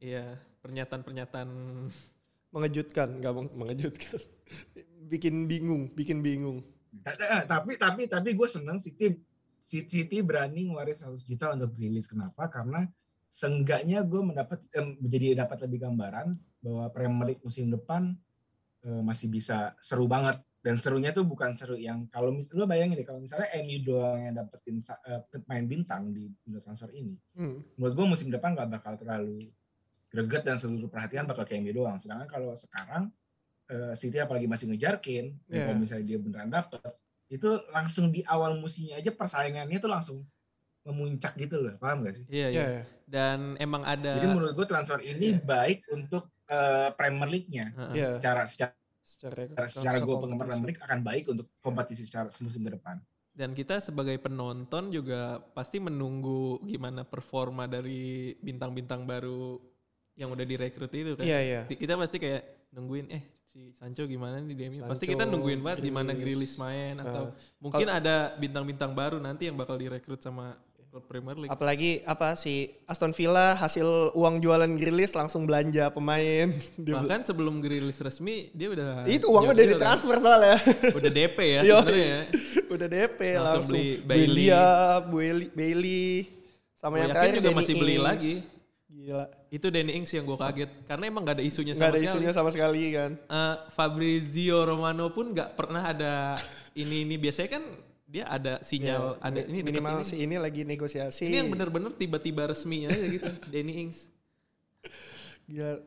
iya 0.00 0.40
pernyataan-pernyataan 0.64 1.48
mengejutkan, 2.56 3.08
nggak 3.20 3.32
meng- 3.36 3.54
mengejutkan. 3.54 4.18
bikin 5.12 5.46
bingung, 5.46 5.92
bikin 5.92 6.24
bingung. 6.24 6.64
Ta- 7.04 7.44
tapi 7.44 7.76
tapi 7.76 8.08
tapi 8.08 8.32
gue 8.32 8.48
seneng 8.48 8.80
City 8.80 9.14
City 9.66 10.22
berani 10.22 10.70
ngeluarin 10.70 10.94
100 10.94 11.26
juta 11.26 11.50
untuk 11.50 11.74
rilis 11.74 12.06
kenapa 12.06 12.46
karena 12.46 12.86
seenggaknya 13.26 14.06
gue 14.06 14.22
mendapat 14.22 14.62
em, 14.70 14.94
menjadi 15.02 15.42
dapat 15.42 15.66
lebih 15.66 15.82
gambaran 15.82 16.38
bahwa 16.62 16.84
Premier 16.94 17.26
League 17.34 17.42
musim 17.42 17.66
depan 17.68 18.14
eh, 18.86 19.02
masih 19.02 19.26
bisa 19.28 19.74
seru 19.82 20.06
banget 20.06 20.38
Dan 20.66 20.82
serunya 20.82 21.14
tuh 21.14 21.22
bukan 21.22 21.54
seru 21.54 21.78
yang 21.78 22.10
kalau 22.10 22.34
lu 22.34 22.64
bayangin 22.66 22.98
deh 22.98 23.06
kalau 23.06 23.22
misalnya 23.22 23.46
MU 23.62 23.86
doang 23.86 24.18
yang 24.18 24.34
dapetin 24.34 24.82
eh, 24.82 25.22
pemain 25.30 25.62
bintang 25.62 26.10
di 26.10 26.26
window 26.42 26.58
transfer 26.58 26.90
ini, 26.90 27.14
Hmm. 27.38 27.62
menurut 27.78 27.94
gue 27.94 28.06
musim 28.10 28.34
depan 28.34 28.50
nggak 28.50 28.74
bakal 28.74 28.98
terlalu 28.98 29.46
greget 30.10 30.42
dan 30.42 30.58
seluruh 30.58 30.90
perhatian 30.90 31.22
bakal 31.22 31.46
ke 31.46 31.54
MU 31.54 31.70
doang. 31.70 32.02
Sedangkan 32.02 32.26
kalau 32.26 32.58
sekarang 32.58 33.14
eh, 33.70 33.94
City 33.94 34.18
apalagi 34.18 34.50
masih 34.50 34.66
ngejar 34.74 34.98
Kane, 34.98 35.38
Iya. 35.46 35.70
kalau 35.70 35.78
misalnya 35.78 36.02
dia 36.02 36.18
beneran 36.18 36.50
dapet, 36.50 36.82
itu 37.26 37.58
langsung 37.74 38.14
di 38.14 38.22
awal 38.26 38.58
musimnya 38.58 39.02
aja 39.02 39.10
persaingannya 39.10 39.78
tuh 39.82 39.90
langsung 39.90 40.18
memuncak 40.86 41.34
gitu 41.34 41.58
loh, 41.58 41.74
paham 41.82 42.06
gak 42.06 42.14
sih? 42.14 42.24
Iya, 42.30 42.48
Iya, 42.48 42.50
iya. 42.54 42.66
iya. 42.78 42.82
Dan 43.06 43.58
emang 43.58 43.82
ada 43.82 44.14
Jadi 44.18 44.26
menurut 44.30 44.54
gue 44.54 44.66
transfer 44.70 45.02
ini 45.02 45.34
baik 45.34 45.82
untuk 45.90 46.30
eh, 46.46 46.94
Premier 46.94 47.26
League-nya. 47.26 47.74
Heeh. 47.74 47.94
Iya. 47.98 48.08
Secara 48.14 48.46
secara 48.46 48.70
Secara, 49.06 49.66
secara 49.70 49.98
gue 50.02 50.16
penggemar. 50.18 50.46
Premier 50.50 50.68
League 50.74 50.82
akan 50.82 51.00
baik 51.02 51.24
untuk 51.30 51.46
kompetisi 51.62 52.02
secara 52.06 52.26
musim 52.42 52.62
ke 52.62 52.74
depan. 52.74 52.98
Dan 53.36 53.54
kita 53.54 53.78
sebagai 53.78 54.18
penonton 54.18 54.90
juga 54.90 55.38
pasti 55.54 55.78
menunggu 55.78 56.58
gimana 56.66 57.06
performa 57.06 57.70
dari 57.70 58.34
bintang-bintang 58.42 59.06
baru 59.06 59.58
yang 60.16 60.32
udah 60.32 60.42
direkrut 60.48 60.90
itu 60.90 61.14
kan. 61.14 61.22
Iya, 61.22 61.38
iya. 61.42 61.60
Kita 61.68 61.94
pasti 61.94 62.16
kayak 62.18 62.72
nungguin 62.74 63.06
eh 63.12 63.35
si 63.56 63.72
Sancho 63.72 64.04
gimana 64.04 64.36
nih 64.44 64.52
di 64.52 64.64
MU. 64.68 64.84
Pasti 64.84 65.08
kita 65.08 65.24
nungguin 65.24 65.64
banget 65.64 65.88
gimana 65.88 66.12
Grealish. 66.12 66.52
Grealish 66.52 66.56
main 66.60 66.94
atau 67.00 67.14
Uh, 67.16 67.32
mungkin 67.56 67.88
ada 67.88 68.36
bintang-bintang 68.36 68.92
baru 68.92 69.16
nanti 69.16 69.48
yang 69.48 69.56
bakal 69.56 69.80
direkrut 69.80 70.20
sama 70.20 70.60
klub 70.92 71.08
Premier 71.08 71.32
League. 71.40 71.48
Apalagi 71.48 72.04
apa 72.04 72.36
si 72.36 72.76
Aston 72.84 73.16
Villa 73.16 73.56
hasil 73.56 74.12
uang 74.12 74.44
jualan 74.44 74.68
Grilis 74.76 75.16
langsung 75.16 75.48
belanja 75.48 75.88
pemain. 75.88 76.52
Bahkan 77.00 77.24
sebelum 77.24 77.64
Grealish 77.64 77.96
resmi 78.04 78.52
dia 78.52 78.76
udah 78.76 79.08
itu 79.08 79.24
uangnya 79.24 79.56
udah 79.56 79.66
ditransfer 79.72 80.16
soalnya. 80.20 80.60
Udah 81.00 81.10
DP 81.10 81.38
ya 81.40 81.60
sebenarnya 81.64 82.04
ya. 82.04 82.22
udah 82.76 82.88
DP 82.92 83.20
Langsung 83.40 83.48
langsung, 83.48 83.76
beli 83.80 84.04
Bailey. 84.04 84.48
Bailey, 85.08 85.46
Bailey 85.56 86.04
sama 86.76 87.00
Gua 87.00 87.00
yang 87.00 87.10
terakhir 87.16 87.34
juga 87.40 87.48
Danny 87.48 87.58
masih 87.64 87.74
beli 87.80 87.96
Ings. 87.96 88.04
lagi. 88.04 88.34
Gila. 89.06 89.30
Itu 89.54 89.70
Danny 89.70 89.94
Ings 89.94 90.10
yang 90.10 90.26
gue 90.26 90.34
kaget 90.34 90.70
karena 90.82 91.04
emang 91.06 91.22
gak 91.22 91.38
ada 91.38 91.44
isunya 91.46 91.72
Gak 91.72 91.78
sama 91.78 91.86
ada 91.86 91.98
sekali. 92.02 92.10
isunya 92.10 92.32
sama 92.34 92.50
sekali 92.50 92.82
kan. 92.90 93.10
Eh, 93.14 93.56
Fabrizio 93.70 94.66
Romano 94.66 95.14
pun 95.14 95.30
nggak 95.30 95.54
pernah 95.54 95.94
ada 95.94 96.34
ini 96.74 97.06
ini 97.06 97.14
biasanya 97.14 97.50
kan 97.54 97.64
dia 98.02 98.26
ada 98.26 98.58
sinyal 98.62 99.18
Iya, 99.18 99.22
ada 99.22 99.40
ini 99.46 99.58
minimal 99.62 100.02
ini. 100.02 100.06
si 100.06 100.14
ini 100.18 100.34
lagi 100.34 100.66
negosiasi. 100.66 101.30
Ini 101.30 101.46
yang 101.46 101.50
bener-bener 101.50 101.94
tiba-tiba 101.94 102.50
resminya 102.50 102.90
aja 102.90 103.06
gitu 103.06 103.30
Danny 103.54 103.86
Ings. 103.86 104.10
Gila. 105.46 105.78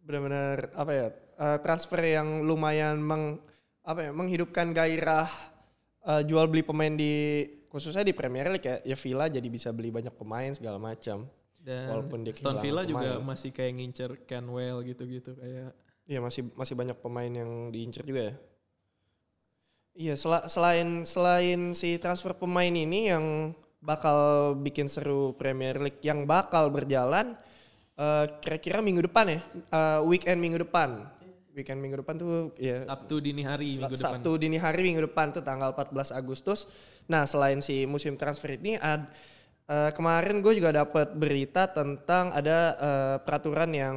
Benar-benar 0.00 0.72
apa 0.72 0.92
ya? 0.96 1.06
eh, 1.36 1.58
transfer 1.60 2.00
yang 2.00 2.40
lumayan 2.40 2.96
meng 2.96 3.36
apa 3.84 4.00
ya? 4.00 4.10
Menghidupkan 4.16 4.72
gairah 4.72 5.28
eh, 6.08 6.22
jual 6.24 6.48
beli 6.48 6.64
pemain 6.64 6.92
di 6.92 7.44
khususnya 7.68 8.00
di 8.00 8.16
Premier 8.16 8.48
League 8.48 8.64
ya. 8.64 8.80
Ya 8.80 8.96
Villa 8.96 9.28
jadi 9.28 9.44
bisa 9.44 9.68
beli 9.76 9.92
banyak 9.92 10.16
pemain 10.16 10.56
segala 10.56 10.80
macam. 10.80 11.28
Dan 11.66 11.90
Walaupun 11.90 12.22
dia 12.22 12.30
kehilangan 12.30 12.62
Villa 12.62 12.82
juga 12.86 13.10
pemain. 13.12 13.26
masih 13.26 13.50
kayak 13.50 13.72
ngincer 13.74 14.10
Canwell 14.22 14.86
gitu-gitu 14.86 15.34
kayak 15.34 15.74
Iya 16.06 16.22
masih 16.22 16.46
masih 16.54 16.78
banyak 16.78 16.94
pemain 16.96 17.26
yang 17.28 17.50
diincar 17.68 18.06
juga 18.06 18.30
ya. 18.30 18.34
Iya 19.96 20.14
sela- 20.14 20.46
selain 20.46 21.02
selain 21.02 21.72
si 21.72 21.96
transfer 21.96 22.30
pemain 22.30 22.70
ini 22.70 23.10
yang 23.10 23.50
bakal 23.80 24.18
bikin 24.54 24.86
seru 24.86 25.34
Premier 25.34 25.80
League 25.80 25.98
yang 26.02 26.22
bakal 26.22 26.68
berjalan 26.68 27.34
eh, 27.96 28.24
kira-kira 28.38 28.78
minggu 28.78 29.02
depan 29.02 29.26
ya 29.26 29.40
eh, 29.50 30.00
weekend 30.04 30.38
minggu 30.38 30.62
depan 30.62 31.10
weekend 31.50 31.80
minggu 31.80 32.04
depan 32.04 32.14
tuh 32.14 32.52
ya 32.54 32.84
Sabtu 32.84 33.16
dini 33.18 33.40
hari 33.40 33.72
minggu 33.74 33.96
depan. 33.96 34.20
Sabtu 34.20 34.30
dini 34.36 34.60
hari 34.60 34.80
minggu 34.84 35.08
depan 35.08 35.32
tuh 35.32 35.40
tanggal 35.40 35.72
14 35.72 36.12
Agustus. 36.12 36.68
Nah 37.08 37.24
selain 37.24 37.58
si 37.58 37.82
musim 37.82 38.14
transfer 38.14 38.54
ini 38.54 38.76
ad, 38.76 39.08
eh, 39.66 39.90
kemarin 39.92 40.38
gue 40.40 40.54
juga 40.54 40.70
dapat 40.72 41.14
berita 41.14 41.70
tentang 41.70 42.30
ada 42.32 42.58
eh, 42.78 43.16
peraturan 43.22 43.70
yang 43.70 43.96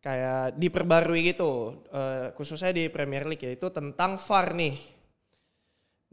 kayak 0.00 0.54
diperbarui 0.54 1.34
gitu 1.34 1.82
eh, 1.90 2.30
khususnya 2.34 2.70
di 2.70 2.86
Premier 2.86 3.26
League 3.26 3.42
yaitu 3.42 3.68
tentang 3.70 4.16
VAR 4.18 4.54
nih. 4.54 4.76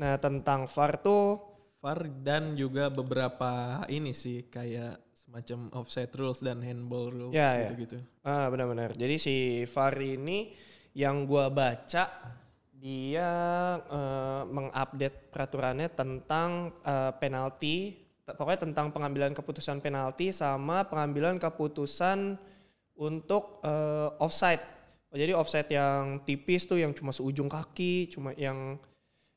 Nah 0.01 0.17
tentang 0.17 0.65
VAR 0.65 0.97
tuh 0.99 1.37
VAR 1.83 1.99
dan 2.23 2.55
juga 2.57 2.87
beberapa 2.89 3.83
ini 3.91 4.15
sih 4.15 4.47
kayak 4.49 5.03
semacam 5.13 5.71
offset 5.77 6.09
rules 6.15 6.41
dan 6.41 6.59
handball 6.61 7.09
rules 7.09 7.33
Ya, 7.35 7.53
ya. 7.55 7.69
gitu-gitu. 7.69 7.97
Ah 8.25 8.47
benar-benar. 8.49 8.93
Jadi 8.97 9.15
si 9.17 9.35
VAR 9.69 9.95
ini 9.99 10.51
yang 10.93 11.25
gua 11.25 11.49
baca 11.53 12.03
dia 12.73 13.29
eh, 13.79 14.41
mengupdate 14.49 15.31
peraturannya 15.31 15.87
tentang 15.93 16.49
eh, 16.83 17.11
penalti, 17.15 17.93
pokoknya 18.25 18.63
tentang 18.69 18.87
pengambilan 18.89 19.35
keputusan 19.35 19.83
penalti 19.83 20.31
sama 20.31 20.87
pengambilan 20.87 21.35
keputusan 21.37 22.39
untuk 22.95 23.59
eh, 23.61 24.09
offside. 24.17 24.63
Oh, 25.13 25.17
jadi 25.17 25.37
offside 25.37 25.69
yang 25.69 26.23
tipis 26.25 26.65
tuh 26.65 26.81
yang 26.81 26.89
cuma 26.89 27.13
seujung 27.13 27.45
kaki, 27.45 28.09
cuma 28.09 28.33
yang 28.33 28.79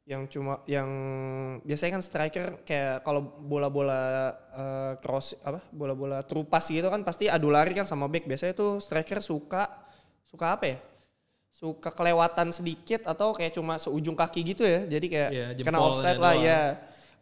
yang 0.07 0.23
cuma 0.31 0.63
yang 0.71 0.87
biasanya 1.67 1.99
kan 1.99 2.03
striker 2.07 2.47
kayak 2.63 3.03
kalau 3.03 3.27
bola-bola 3.43 4.31
eh, 4.55 4.93
cross 5.03 5.35
apa 5.43 5.59
bola-bola 5.75 6.23
terupas 6.23 6.63
gitu 6.71 6.87
kan 6.87 7.03
pasti 7.03 7.27
adu 7.27 7.51
lari 7.51 7.75
kan 7.75 7.83
sama 7.83 8.07
back 8.07 8.23
biasanya 8.23 8.55
tuh 8.55 8.79
striker 8.79 9.19
suka 9.19 9.67
suka 10.23 10.55
apa 10.55 10.65
ya 10.71 10.79
suka 11.51 11.91
kelewatan 11.91 12.55
sedikit 12.55 13.03
atau 13.03 13.35
kayak 13.35 13.59
cuma 13.59 13.83
seujung 13.83 14.15
kaki 14.15 14.47
gitu 14.47 14.63
ya 14.63 14.87
jadi 14.87 15.07
kayak 15.11 15.31
Iya, 15.35 15.47
kena 15.67 15.83
offside 15.83 16.23
lah 16.23 16.39
doang. 16.39 16.47
ya 16.47 16.61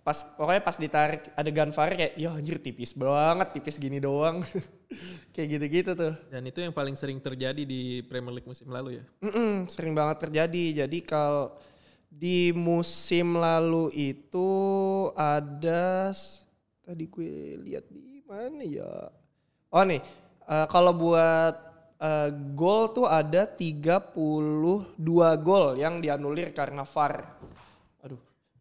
pas 0.04 0.20
pokoknya 0.36 0.60
pas 0.60 0.76
ditarik 0.76 1.32
adegan 1.32 1.72
VAR 1.72 1.96
kayak 1.96 2.12
ya 2.20 2.36
anjir 2.36 2.60
tipis 2.60 2.92
banget 2.92 3.56
tipis 3.56 3.80
gini 3.80 3.96
doang 4.04 4.44
kayak 5.34 5.48
gitu-gitu 5.56 5.96
tuh 5.96 6.12
Dan 6.28 6.44
itu 6.44 6.60
yang 6.60 6.76
paling 6.76 6.92
sering 6.92 7.24
terjadi 7.24 7.64
di 7.64 8.04
Premier 8.04 8.36
League 8.36 8.46
musim 8.46 8.68
lalu 8.68 9.00
ya. 9.00 9.04
Mm-mm, 9.24 9.64
sering 9.72 9.96
banget 9.96 10.28
terjadi. 10.28 10.84
Jadi 10.84 10.98
kalau 11.08 11.56
di 12.12 12.52
musim 12.52 13.40
lalu 13.40 13.90
itu 13.96 14.50
ada 15.16 16.12
tadi 16.84 17.04
gue 17.08 17.58
lihat 17.64 17.88
di 17.88 18.20
mana 18.28 18.62
ya? 18.62 19.08
Oh 19.72 19.82
nih, 19.82 20.04
eh, 20.46 20.66
kalau 20.68 20.92
buat 20.94 21.54
eh, 21.98 22.30
gol 22.52 22.92
tuh 22.92 23.08
ada 23.08 23.48
32 23.48 24.94
gol 25.40 25.66
yang 25.80 25.98
dianulir 26.04 26.52
karena 26.52 26.84
VAR. 26.84 27.24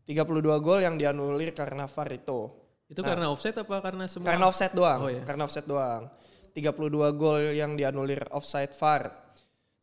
Aduh, 0.04 0.26
32 0.44 0.60
gol 0.60 0.80
yang 0.84 0.96
dianulir 1.00 1.56
karena 1.56 1.88
VAR 1.88 2.10
itu. 2.12 2.52
Itu 2.92 3.00
Nah. 3.02 3.08
karena 3.16 3.26
offset 3.32 3.56
apa 3.58 3.76
karena 3.80 4.06
semua? 4.06 4.28
Karena 4.28 4.46
offset 4.52 4.72
doang. 4.76 5.00
Oh, 5.02 5.10
iya. 5.10 5.24
Karena 5.24 5.48
offset 5.48 5.66
doang. 5.66 6.12
32 6.54 7.10
gol 7.16 7.42
yang 7.56 7.74
dianulir 7.74 8.28
offside 8.30 8.76
VAR. 8.76 9.10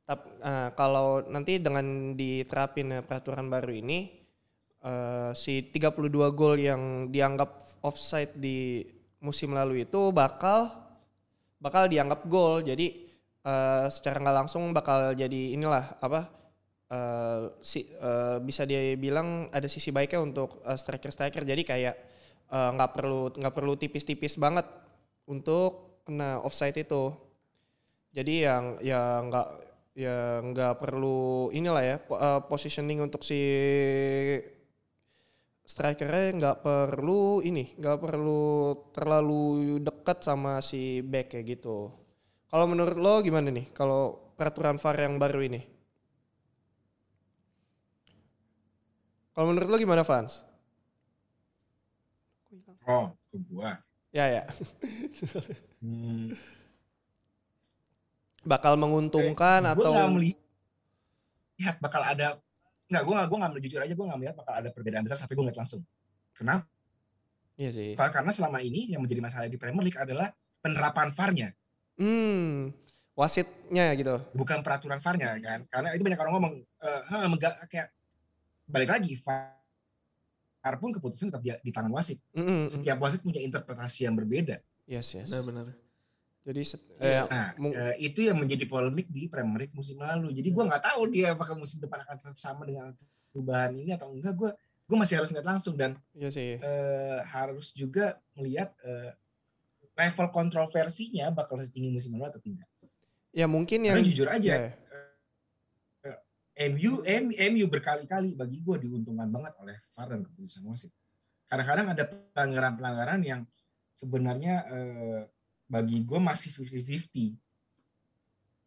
Tapi 0.07 0.27
kalau 0.75 1.23
nanti 1.31 1.63
dengan 1.63 2.15
diterapin 2.15 3.03
peraturan 3.07 3.47
baru 3.47 3.71
ini 3.75 4.11
eh, 4.83 5.31
si 5.39 5.71
32 5.71 6.31
gol 6.35 6.59
yang 6.59 7.11
dianggap 7.11 7.83
offside 7.87 8.35
di 8.35 8.83
musim 9.23 9.55
lalu 9.55 9.87
itu 9.87 10.11
bakal 10.11 10.71
bakal 11.59 11.87
dianggap 11.87 12.27
gol. 12.27 12.63
Jadi 12.63 13.07
eh, 13.43 13.87
secara 13.91 14.19
nggak 14.19 14.37
langsung 14.47 14.71
bakal 14.75 15.15
jadi 15.15 15.55
inilah 15.55 15.99
apa 16.03 16.27
eh, 16.91 17.43
si 17.63 17.87
eh, 17.87 18.39
bisa 18.43 18.67
dibilang 18.67 19.49
ada 19.55 19.67
sisi 19.71 19.95
baiknya 19.95 20.21
untuk 20.21 20.61
eh, 20.67 20.77
striker-striker. 20.79 21.43
Jadi 21.47 21.63
kayak 21.65 21.97
nggak 22.51 22.91
perlu 22.99 23.31
nggak 23.31 23.55
perlu 23.55 23.79
tipis-tipis 23.79 24.35
banget 24.35 24.67
untuk 25.31 26.03
kena 26.03 26.43
offside 26.43 26.83
itu. 26.83 27.15
Jadi 28.11 28.43
yang 28.43 28.83
yang 28.83 29.31
nggak 29.31 29.49
ya 29.95 30.43
nggak 30.43 30.75
perlu 30.83 31.51
inilah 31.55 31.83
ya 31.83 31.97
eh, 32.03 32.41
positioning 32.51 32.99
untuk 33.07 33.23
si 33.23 33.39
strikernya 35.63 36.35
nggak 36.39 36.57
perlu 36.67 37.39
ini 37.47 37.79
nggak 37.79 37.99
perlu 38.03 38.43
terlalu 38.91 39.79
dekat 39.79 40.19
sama 40.27 40.59
si 40.59 40.99
back 41.07 41.39
kayak 41.39 41.47
gitu. 41.59 41.91
Kalau 42.51 42.67
menurut 42.67 42.99
lo 42.99 43.23
gimana 43.23 43.55
nih 43.55 43.71
kalau 43.71 44.35
peraturan 44.35 44.75
VAR 44.83 44.97
yang 45.07 45.17
baru 45.23 45.47
ini? 45.47 45.80
Kalau 49.31 49.47
menurut 49.51 49.69
lo 49.71 49.77
gimana 49.79 50.03
Fans? 50.03 50.43
Oh, 52.87 53.15
ke 53.31 53.37
gua. 53.47 53.79
Ya 54.11 54.27
ya. 54.27 54.43
Hmm, 55.81 56.35
Bakal 58.43 58.75
menguntungkan 58.77 59.63
gua 59.63 59.73
atau 59.73 59.93
nggak 59.95 60.11
melihat 60.13 61.77
bakal 61.79 62.03
ada 62.03 62.27
nggak 62.91 63.03
gua 63.07 63.15
nggak 63.23 63.29
gua 63.31 63.39
nggak 63.39 63.63
jujur 63.63 63.81
aja 63.81 63.95
gua 63.95 64.07
nggak 64.11 64.19
melihat 64.21 64.37
bakal 64.37 64.55
ada 64.59 64.69
perbedaan 64.75 65.05
besar 65.07 65.17
sampai 65.21 65.35
gua 65.39 65.45
ngeliat 65.47 65.61
langsung. 65.63 65.83
Kenapa? 66.35 66.67
Iya 67.55 67.71
sih. 67.71 67.91
Karena 67.95 68.33
selama 68.33 68.59
ini 68.61 68.91
yang 68.91 69.05
menjadi 69.05 69.21
masalah 69.23 69.47
di 69.47 69.61
Premier 69.61 69.85
League 69.85 70.01
adalah 70.01 70.33
penerapan 70.61 71.09
VAR-nya, 71.13 71.49
Hmm, 71.97 72.73
wasitnya 73.15 73.93
gitu. 73.97 74.21
bukan 74.33 74.61
peraturan 74.65 75.01
VAR-nya 75.01 75.37
kan. 75.41 75.61
Karena 75.69 75.89
itu 75.95 76.03
banyak 76.05 76.19
orang 76.21 76.33
ngomong 76.37 76.55
eh, 76.61 77.01
"Hah, 77.09 77.25
mega- 77.29 77.61
kayak 77.69 77.89
balik 78.71 78.91
lagi 78.95 79.13
VAR 79.19 79.59
pun 80.79 80.91
keputusan 80.95 81.29
tetap 81.29 81.43
di, 81.43 81.51
di 81.61 81.71
tangan 81.75 81.91
wasit. 81.93 82.23
Mm, 82.33 82.41
mm, 82.41 82.51
mm. 82.65 82.69
Setiap 82.71 82.97
wasit 83.03 83.21
punya 83.21 83.43
interpretasi 83.43 84.07
yang 84.07 84.15
berbeda. 84.15 84.63
Yes, 84.87 85.13
yes. 85.15 85.29
Jadi 86.41 86.63
Iya. 87.01 87.25
eh, 87.25 87.29
Nah, 87.29 87.49
mung- 87.61 87.77
eh, 87.77 87.95
itu 88.01 88.21
yang 88.25 88.37
menjadi 88.41 88.65
polemik 88.65 89.09
di 89.09 89.29
Premier 89.29 89.67
League 89.67 89.77
musim 89.77 90.01
lalu. 90.01 90.33
Jadi 90.33 90.49
gua 90.53 90.69
nggak 90.69 90.85
tahu 90.93 91.03
dia 91.13 91.33
apakah 91.37 91.57
musim 91.57 91.81
depan 91.81 92.01
akan 92.05 92.17
tetap 92.17 92.37
sama 92.37 92.65
dengan 92.65 92.93
perubahan 93.33 93.73
ini 93.77 93.93
atau 93.97 94.13
enggak. 94.13 94.35
Gua 94.37 94.51
gue 94.91 94.99
masih 94.99 95.23
harus 95.23 95.31
melihat 95.31 95.55
langsung 95.55 95.79
dan 95.79 95.95
iya 96.19 96.29
sih. 96.35 96.59
eh, 96.59 97.19
harus 97.31 97.71
juga 97.71 98.19
melihat 98.35 98.75
eh, 98.83 99.15
level 99.95 100.29
kontroversinya 100.35 101.31
bakal 101.31 101.63
setinggi 101.63 101.95
musim 101.95 102.17
lalu 102.19 102.27
atau 102.35 102.43
tidak. 102.43 102.67
Ya 103.31 103.47
mungkin 103.47 103.87
yang 103.87 104.03
Karena 104.03 104.09
jujur 104.11 104.27
aja, 104.27 104.53
ya, 104.67 104.75
MU, 106.61 106.93
M- 107.09 107.33
MU 107.53 107.67
berkali-kali 107.73 108.37
bagi 108.37 108.61
gue 108.61 108.77
diuntungkan 108.85 109.29
banget 109.33 109.53
oleh 109.63 109.77
VAR 109.81 110.09
dan 110.13 110.21
keputusan 110.29 110.63
wasit. 110.69 110.93
Kadang-kadang 111.49 111.87
ada 111.97 112.05
pelanggaran-pelanggaran 112.07 113.21
yang 113.25 113.41
sebenarnya 113.97 114.55
eh, 114.69 115.21
bagi 115.67 116.05
gue 116.05 116.21
masih 116.21 116.51
50-50. 116.53 117.29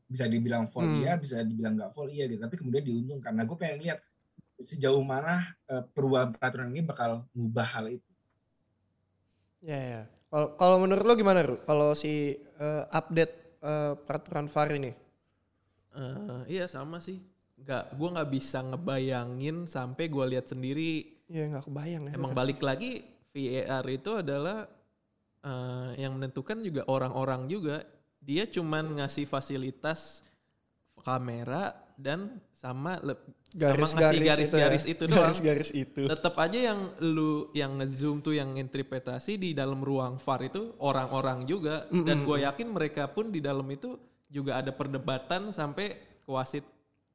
Bisa 0.10 0.26
dibilang 0.30 0.66
foul 0.70 0.90
Hmm. 0.90 1.00
iya, 1.02 1.14
bisa 1.18 1.42
dibilang 1.42 1.74
nggak 1.78 1.92
foul 1.96 2.10
iya 2.14 2.26
gitu. 2.30 2.42
Tapi 2.46 2.56
kemudian 2.60 2.84
diuntungkan. 2.86 3.34
Nah 3.38 3.46
gue 3.50 3.58
pengen 3.62 3.80
lihat 3.86 4.00
sejauh 4.62 5.02
mana 5.06 5.36
eh, 5.70 5.84
perubahan 5.94 6.34
peraturan 6.34 6.70
ini 6.74 6.82
bakal 6.86 7.26
mengubah 7.34 7.68
hal 7.78 7.86
itu. 7.98 8.10
ya, 9.64 9.80
ya. 9.94 10.02
Kalau 10.34 10.48
kalau 10.58 10.78
menurut 10.82 11.06
lo 11.06 11.14
gimana, 11.14 11.46
Ru? 11.46 11.56
Kalau 11.62 11.94
si 11.94 12.38
eh, 12.38 12.84
update 12.90 13.34
eh, 13.62 13.94
peraturan 14.06 14.50
VAR 14.50 14.70
ini? 14.78 14.92
Eh, 15.94 16.42
iya 16.54 16.66
sama 16.76 16.98
sih. 17.06 17.18
Nggak, 17.64 17.84
gue 17.96 18.10
nggak 18.12 18.30
bisa 18.30 18.60
ngebayangin 18.60 19.58
sampai 19.66 20.06
gue 20.12 20.26
lihat 20.36 20.52
sendiri. 20.52 21.24
Ya 21.32 21.48
nggak 21.48 21.66
kebayang 21.66 22.04
ya. 22.08 22.14
Emang 22.20 22.36
balik 22.36 22.60
lagi 22.60 23.02
VAR 23.32 23.86
itu 23.88 24.12
adalah 24.20 24.68
eh, 25.42 25.90
yang 25.98 26.20
menentukan 26.20 26.60
juga 26.60 26.84
orang-orang 26.92 27.48
juga. 27.48 27.88
Dia 28.20 28.48
cuman 28.48 29.00
ngasih 29.00 29.28
fasilitas 29.28 30.24
kamera 31.04 31.76
dan 32.00 32.40
sama 32.56 32.96
le- 33.04 33.20
sama 33.52 33.86
ngasih 33.86 34.20
garis-garis 34.32 34.84
itu, 34.88 35.04
doang. 35.06 35.20
ya. 35.20 35.24
Garis-garis 35.28 35.72
itu. 35.76 36.02
Tetap 36.08 36.36
aja 36.40 36.60
yang 36.72 36.80
lu 37.04 37.52
yang 37.52 37.76
ngezoom 37.80 38.24
tuh 38.24 38.34
yang 38.34 38.56
interpretasi 38.56 39.36
di 39.36 39.52
dalam 39.52 39.84
ruang 39.84 40.18
VAR 40.20 40.42
itu 40.48 40.74
orang-orang 40.80 41.44
juga 41.44 41.86
dan 41.92 42.24
Mm-mm. 42.24 42.28
gue 42.28 42.38
yakin 42.48 42.68
mereka 42.72 43.12
pun 43.12 43.30
di 43.30 43.44
dalam 43.44 43.68
itu 43.68 44.00
juga 44.32 44.58
ada 44.60 44.72
perdebatan 44.72 45.52
sampai 45.52 45.96
ke 46.24 46.30
wasit. 46.32 46.64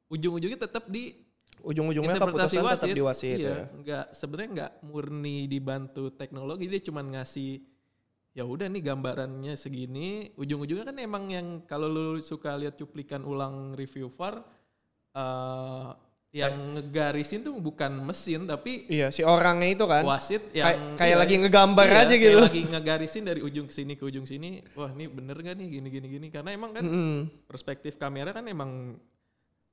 Ujung-ujungnya 0.09 0.59
tetap 0.59 0.85
di 0.85 1.13
Ujung-ujungnya 1.59 2.15
keputusan 2.15 2.63
wasit. 2.63 2.79
tetap 2.79 2.89
di 2.89 3.03
wasit 3.03 3.37
iya, 3.37 3.49
ya. 3.51 3.63
nggak 3.69 4.05
sebenarnya 4.11 4.49
nggak 4.49 4.71
murni 4.85 5.43
dibantu 5.45 6.07
teknologi 6.09 6.65
dia 6.65 6.79
cuman 6.79 7.05
ngasih 7.13 7.59
ya 8.31 8.41
udah 8.41 8.65
nih 8.65 8.79
gambarannya 8.81 9.53
segini 9.53 10.07
ujung-ujungnya 10.33 10.87
kan 10.87 10.97
emang 10.97 11.27
yang 11.27 11.47
kalau 11.63 11.85
lu 11.85 12.05
suka 12.19 12.55
lihat 12.55 12.73
cuplikan 12.73 13.21
ulang 13.21 13.75
review 13.75 14.07
VAR 14.09 14.39
eh 15.09 15.89
yang 16.31 16.53
ngegarisin 16.75 17.41
tuh 17.41 17.57
bukan 17.57 17.89
mesin 17.99 18.45
tapi 18.45 18.85
Iya, 18.85 19.09
si 19.09 19.25
orangnya 19.25 19.65
itu 19.67 19.83
kan. 19.83 20.05
wasit 20.05 20.45
Kayak- 20.47 20.61
yang 20.77 20.95
kayak 20.95 21.09
iya, 21.09 21.17
lagi 21.19 21.35
ngegambar 21.35 21.87
iya, 21.87 21.97
aja 21.99 22.13
kayak 22.13 22.21
gitu. 22.23 22.39
lagi 22.39 22.61
ngegarisin 22.69 23.23
dari 23.25 23.41
ujung 23.41 23.65
ke 23.65 23.73
sini 23.73 23.93
ke 23.93 24.03
ujung 24.05 24.23
sini 24.23 24.61
wah 24.71 24.93
ini 24.93 25.09
bener 25.09 25.35
gak 25.35 25.57
nih 25.57 25.67
gini 25.73 25.87
gini 25.89 26.07
gini 26.07 26.27
karena 26.29 26.53
emang 26.53 26.71
kan 26.71 26.85
Mm-mm. 26.85 27.17
perspektif 27.43 27.97
kamera 27.97 28.29
kan 28.29 28.45
emang 28.45 28.95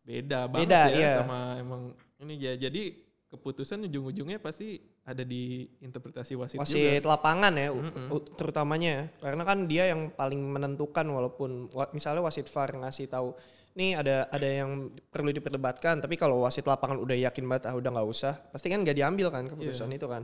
beda 0.07 0.47
banget 0.47 0.63
Beda, 0.71 0.81
ya 0.87 0.97
iya. 0.97 1.11
sama 1.19 1.39
emang 1.59 1.83
ini 2.17 2.35
ya 2.39 2.55
jadi 2.57 2.95
keputusan 3.27 3.83
ujung-ujungnya 3.85 4.39
pasti 4.39 4.79
ada 5.03 5.21
di 5.21 5.67
interpretasi 5.83 6.39
wasit, 6.39 6.57
wasit 6.57 7.03
juga. 7.03 7.11
lapangan 7.11 7.53
ya 7.53 7.75
Mm-mm. 7.75 8.07
u- 8.09 8.23
terutamanya 8.33 8.91
ya. 8.91 9.05
karena 9.21 9.43
kan 9.43 9.59
dia 9.67 9.91
yang 9.91 10.09
paling 10.11 10.39
menentukan 10.39 11.03
walaupun 11.05 11.51
wa- 11.71 11.91
misalnya 11.91 12.23
wasit 12.23 12.47
VAR 12.47 12.71
ngasih 12.73 13.11
tahu 13.11 13.35
nih 13.75 13.93
ada 13.93 14.31
ada 14.31 14.47
yang 14.47 14.89
perlu 15.05 15.29
diperdebatkan 15.29 15.99
tapi 15.99 16.15
kalau 16.15 16.41
wasit 16.41 16.65
lapangan 16.65 16.97
udah 16.97 17.19
yakin 17.19 17.45
banget 17.45 17.67
ah 17.67 17.75
udah 17.75 17.91
nggak 17.93 18.09
usah 18.09 18.35
pasti 18.49 18.71
kan 18.71 18.81
nggak 18.81 18.95
diambil 18.95 19.29
kan 19.29 19.45
keputusan 19.45 19.91
Iya. 19.91 19.99
itu 19.99 20.07
kan 20.07 20.23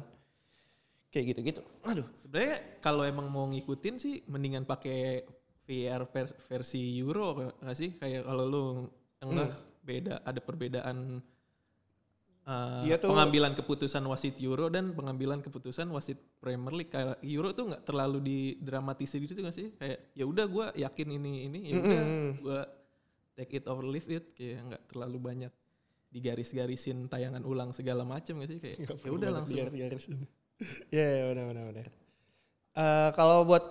kayak 1.10 1.24
gitu 1.28 1.40
gitu 1.42 1.60
aduh 1.82 2.06
Sebenarnya 2.18 2.56
kalau 2.80 3.02
emang 3.04 3.28
mau 3.28 3.44
ngikutin 3.44 3.94
sih 3.98 4.24
mendingan 4.24 4.64
pakai 4.64 5.26
VR 5.62 6.06
versi 6.48 6.96
Euro 6.96 7.34
nggak 7.60 7.76
sih 7.76 7.90
kayak 7.94 8.24
kalau 8.24 8.44
lu 8.46 8.64
enggak 9.20 9.52
beda 9.82 10.22
ada 10.22 10.38
perbedaan 10.38 11.18
uh, 12.46 12.82
Dia 12.86 12.96
tuh- 12.98 13.10
pengambilan 13.10 13.52
keputusan 13.52 14.02
wasit 14.06 14.38
Euro 14.40 14.70
dan 14.70 14.94
pengambilan 14.94 15.42
keputusan 15.42 15.90
wasit 15.90 16.18
Premier 16.38 16.70
League. 16.72 16.90
Kayak 16.90 17.18
Euro 17.22 17.50
tuh 17.50 17.74
nggak 17.74 17.82
terlalu 17.82 18.18
didramatisir 18.22 19.18
gitu 19.20 19.42
nggak 19.42 19.56
sih? 19.56 19.68
Kayak 19.76 19.98
ya 20.14 20.24
udah 20.24 20.46
gue 20.46 20.66
yakin 20.78 21.08
ini 21.12 21.32
ini 21.50 21.58
ya 21.66 21.74
udah 21.78 22.02
Mm-mm. 22.06 22.28
gue 22.40 22.60
take 23.34 23.58
it 23.58 23.64
or 23.66 23.82
leave 23.82 24.06
it. 24.06 24.30
Kayak 24.32 24.70
nggak 24.70 24.82
terlalu 24.86 25.18
banyak 25.18 25.52
digaris-garisin 26.12 27.08
tayangan 27.08 27.42
ulang 27.42 27.74
segala 27.74 28.06
macam 28.06 28.38
nggak 28.38 28.50
sih? 28.50 28.58
Kayak 28.62 28.78
ya 29.02 29.10
udah 29.10 29.28
langsung. 29.34 29.58
garis 29.58 30.04
ya 30.94 31.02
ya, 31.02 31.24
benar 31.34 31.44
benar 31.50 31.64
benar. 31.74 31.86
Eh, 32.72 33.10
kalau 33.18 33.42
buat 33.42 33.64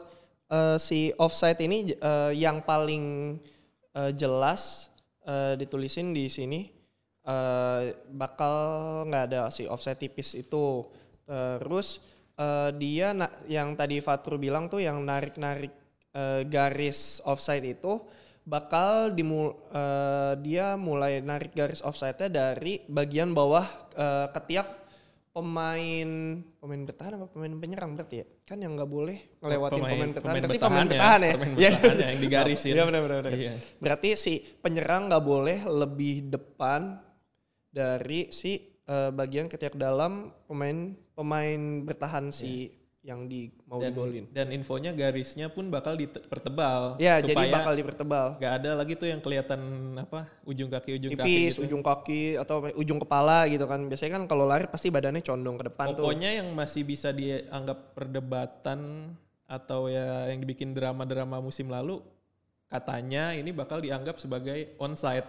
eh, 0.52 0.76
si 0.76 1.16
offside 1.16 1.64
ini 1.64 1.96
eh, 1.96 2.32
yang 2.36 2.60
paling 2.62 3.38
eh, 3.96 4.12
jelas 4.12 4.91
eh, 5.26 5.54
ditulisin 5.60 6.14
di 6.16 6.28
sini 6.30 6.68
eh, 7.26 7.82
bakal 8.14 8.56
nggak 9.10 9.24
ada 9.32 9.42
si 9.54 9.66
offside 9.70 10.00
tipis 10.02 10.34
itu. 10.38 10.86
Terus 11.32 12.04
eh, 12.36 12.70
dia 12.76 13.16
na- 13.16 13.32
yang 13.48 13.78
tadi 13.80 14.04
Fatur 14.04 14.36
bilang 14.42 14.68
tuh 14.68 14.82
yang 14.84 15.02
narik 15.06 15.38
narik 15.40 15.74
garis 16.52 17.24
offside 17.24 17.64
itu 17.64 18.04
bakal 18.42 19.14
dimul 19.14 19.54
eh, 19.70 20.34
dia 20.42 20.74
mulai 20.74 21.22
narik 21.22 21.54
garis 21.54 21.82
offside-nya 21.86 22.30
dari 22.30 22.82
bagian 22.90 23.38
bawah 23.38 23.66
eh, 23.94 24.28
ketiak 24.34 24.68
pemain 25.32 26.10
pemain 26.60 26.82
bertahan 26.84 27.16
apa 27.16 27.26
pemain 27.32 27.54
penyerang 27.56 27.96
berarti 27.96 28.16
ya 28.20 28.26
kan 28.44 28.60
yang 28.60 28.76
nggak 28.76 28.92
boleh 28.92 29.18
ngelewatin 29.40 29.80
pemain, 29.80 30.10
bertahan 30.12 30.36
berarti 30.44 30.60
pemain 30.60 30.88
bertahan 30.92 31.20
ya 31.24 31.32
pemain 31.40 31.52
Iya. 31.56 31.72
bertahan 31.72 31.96
ya, 31.98 32.08
yang 32.12 32.22
digarisin. 32.22 32.74
Iya 32.76 32.84
benar 32.84 33.02
benar 33.08 33.18
benar. 33.24 33.32
Iya. 33.40 33.54
Berarti 33.80 34.10
si 34.20 34.34
penyerang 34.60 35.08
nggak 35.08 35.24
boleh 35.24 35.58
lebih 35.64 36.16
depan 36.28 37.00
dari 37.72 38.28
si 38.36 38.60
eh, 38.84 39.12
bagian 39.12 39.48
ketiak 39.48 39.80
dalam 39.80 40.36
pemain 40.52 41.00
pemain 41.16 41.62
bertahan 41.88 42.28
si 42.30 42.68
yang 43.02 43.26
di 43.26 43.50
mau 43.66 43.82
dan, 43.82 43.98
digolin. 43.98 44.26
dan 44.30 44.54
infonya 44.54 44.94
garisnya 44.94 45.50
pun 45.50 45.74
bakal 45.74 45.98
dipertebal 45.98 47.02
Ya, 47.02 47.18
jadi 47.18 47.34
supaya 47.34 47.50
bakal 47.50 47.74
dipertebal. 47.74 48.38
nggak 48.38 48.54
ada 48.62 48.72
lagi 48.78 48.94
tuh 48.94 49.10
yang 49.10 49.18
kelihatan 49.18 49.62
apa 49.98 50.30
ujung 50.46 50.70
kaki 50.70 51.02
ujung 51.02 51.12
kaki 51.18 51.26
Tipis, 51.26 51.58
gitu. 51.58 51.66
ujung 51.66 51.82
kaki 51.82 52.38
atau 52.38 52.70
ujung 52.78 53.02
kepala 53.02 53.50
gitu 53.50 53.66
kan. 53.66 53.82
Biasanya 53.90 54.22
kan 54.22 54.24
kalau 54.30 54.46
lari 54.46 54.70
pasti 54.70 54.94
badannya 54.94 55.26
condong 55.26 55.58
ke 55.58 55.74
depan 55.74 55.98
tuh. 55.98 56.06
Pokoknya 56.06 56.30
yang 56.38 56.54
masih 56.54 56.86
bisa 56.86 57.10
dianggap 57.10 57.98
perdebatan 57.98 59.12
atau 59.50 59.90
ya 59.90 60.30
yang 60.30 60.38
dibikin 60.38 60.72
drama-drama 60.78 61.42
musim 61.42 61.68
lalu 61.74 62.00
katanya 62.72 63.36
ini 63.36 63.52
bakal 63.52 63.84
dianggap 63.84 64.16
sebagai 64.22 64.78
onside 64.80 65.28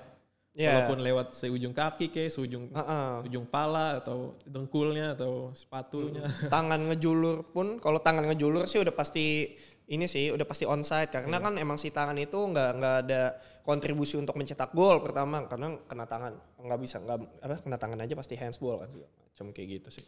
Ya. 0.52 0.84
walaupun 0.84 1.00
lewat 1.00 1.32
seujung 1.32 1.72
kaki 1.72 2.12
kayak 2.12 2.28
seujung 2.28 2.68
Heeh. 2.68 3.24
ujung 3.24 3.48
pala 3.48 4.04
atau 4.04 4.36
dengkulnya 4.44 5.16
atau 5.16 5.48
sepatunya. 5.56 6.28
tangan 6.52 6.92
ngejulur 6.92 7.48
pun 7.48 7.80
kalau 7.80 7.96
tangan 8.04 8.28
ngejulur 8.28 8.68
sih 8.68 8.76
udah 8.76 8.92
pasti 8.92 9.56
ini 9.88 10.04
sih 10.04 10.28
udah 10.28 10.44
pasti 10.44 10.68
onside 10.68 11.08
karena 11.08 11.40
Iya. 11.40 11.44
kan 11.48 11.54
emang 11.56 11.80
si 11.80 11.88
tangan 11.88 12.20
itu 12.20 12.36
nggak 12.36 12.70
nggak 12.76 12.96
ada 13.08 13.22
kontribusi 13.64 14.20
untuk 14.20 14.36
mencetak 14.36 14.76
gol 14.76 15.00
pertama 15.00 15.40
karena 15.48 15.72
kena 15.88 16.04
tangan 16.04 16.36
nggak 16.60 16.80
bisa 16.84 17.00
nggak 17.00 17.16
apa 17.40 17.54
kena 17.64 17.76
tangan 17.80 17.98
aja 18.04 18.12
pasti 18.12 18.34
handsball 18.36 18.84
kan 18.84 18.92
macam 18.92 19.46
kayak 19.50 19.80
gitu 19.80 19.88
sih 20.00 20.06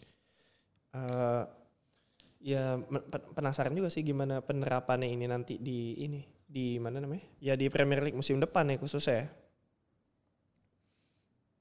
Eh, 0.95 1.43
ya 2.45 2.77
penasaran 3.33 3.73
juga 3.73 3.89
sih 3.89 4.05
gimana 4.05 4.39
penerapannya 4.39 5.09
ini 5.09 5.25
nanti 5.25 5.57
di 5.57 5.97
ini 5.99 6.21
di 6.45 6.77
mana 6.77 7.01
namanya 7.01 7.25
ya 7.41 7.57
di 7.57 7.67
Premier 7.67 8.05
League 8.05 8.15
musim 8.15 8.37
depan 8.37 8.69
ya 8.69 8.77
khususnya 8.77 9.17
ya. 9.17 9.27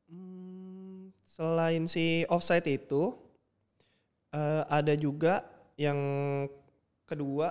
Hmm, 0.05 1.09
selain 1.33 1.89
si 1.89 2.21
offside 2.29 2.69
itu 2.69 3.17
eh, 4.29 4.63
ada 4.69 4.93
juga 4.93 5.41
yang 5.81 5.97
kedua 7.09 7.49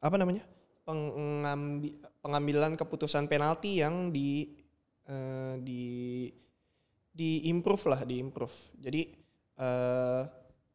apa 0.00 0.16
namanya 0.16 0.48
pengambi, 0.88 2.00
pengambilan 2.24 2.72
keputusan 2.80 3.28
penalti 3.28 3.84
yang 3.84 4.08
di 4.08 4.48
eh, 5.04 5.54
di 5.60 5.84
di 7.12 7.50
improve 7.52 7.84
lah 7.92 8.00
di 8.08 8.16
improve. 8.16 8.56
Jadi 8.80 9.02
eh, 9.60 10.22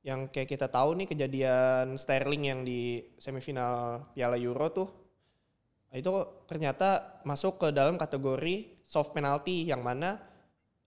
yang 0.04 0.30
kayak 0.30 0.54
kita 0.54 0.68
tahu 0.70 1.00
nih 1.00 1.08
kejadian 1.10 1.98
Sterling 1.98 2.44
yang 2.44 2.62
di 2.62 3.02
semifinal 3.18 4.06
Piala 4.14 4.36
Euro 4.38 4.68
tuh 4.70 4.90
itu 5.94 6.10
ternyata 6.50 7.22
masuk 7.22 7.62
ke 7.62 7.68
dalam 7.70 8.02
kategori 8.02 8.82
soft 8.82 9.14
penalty 9.14 9.70
yang 9.70 9.86
mana 9.86 10.18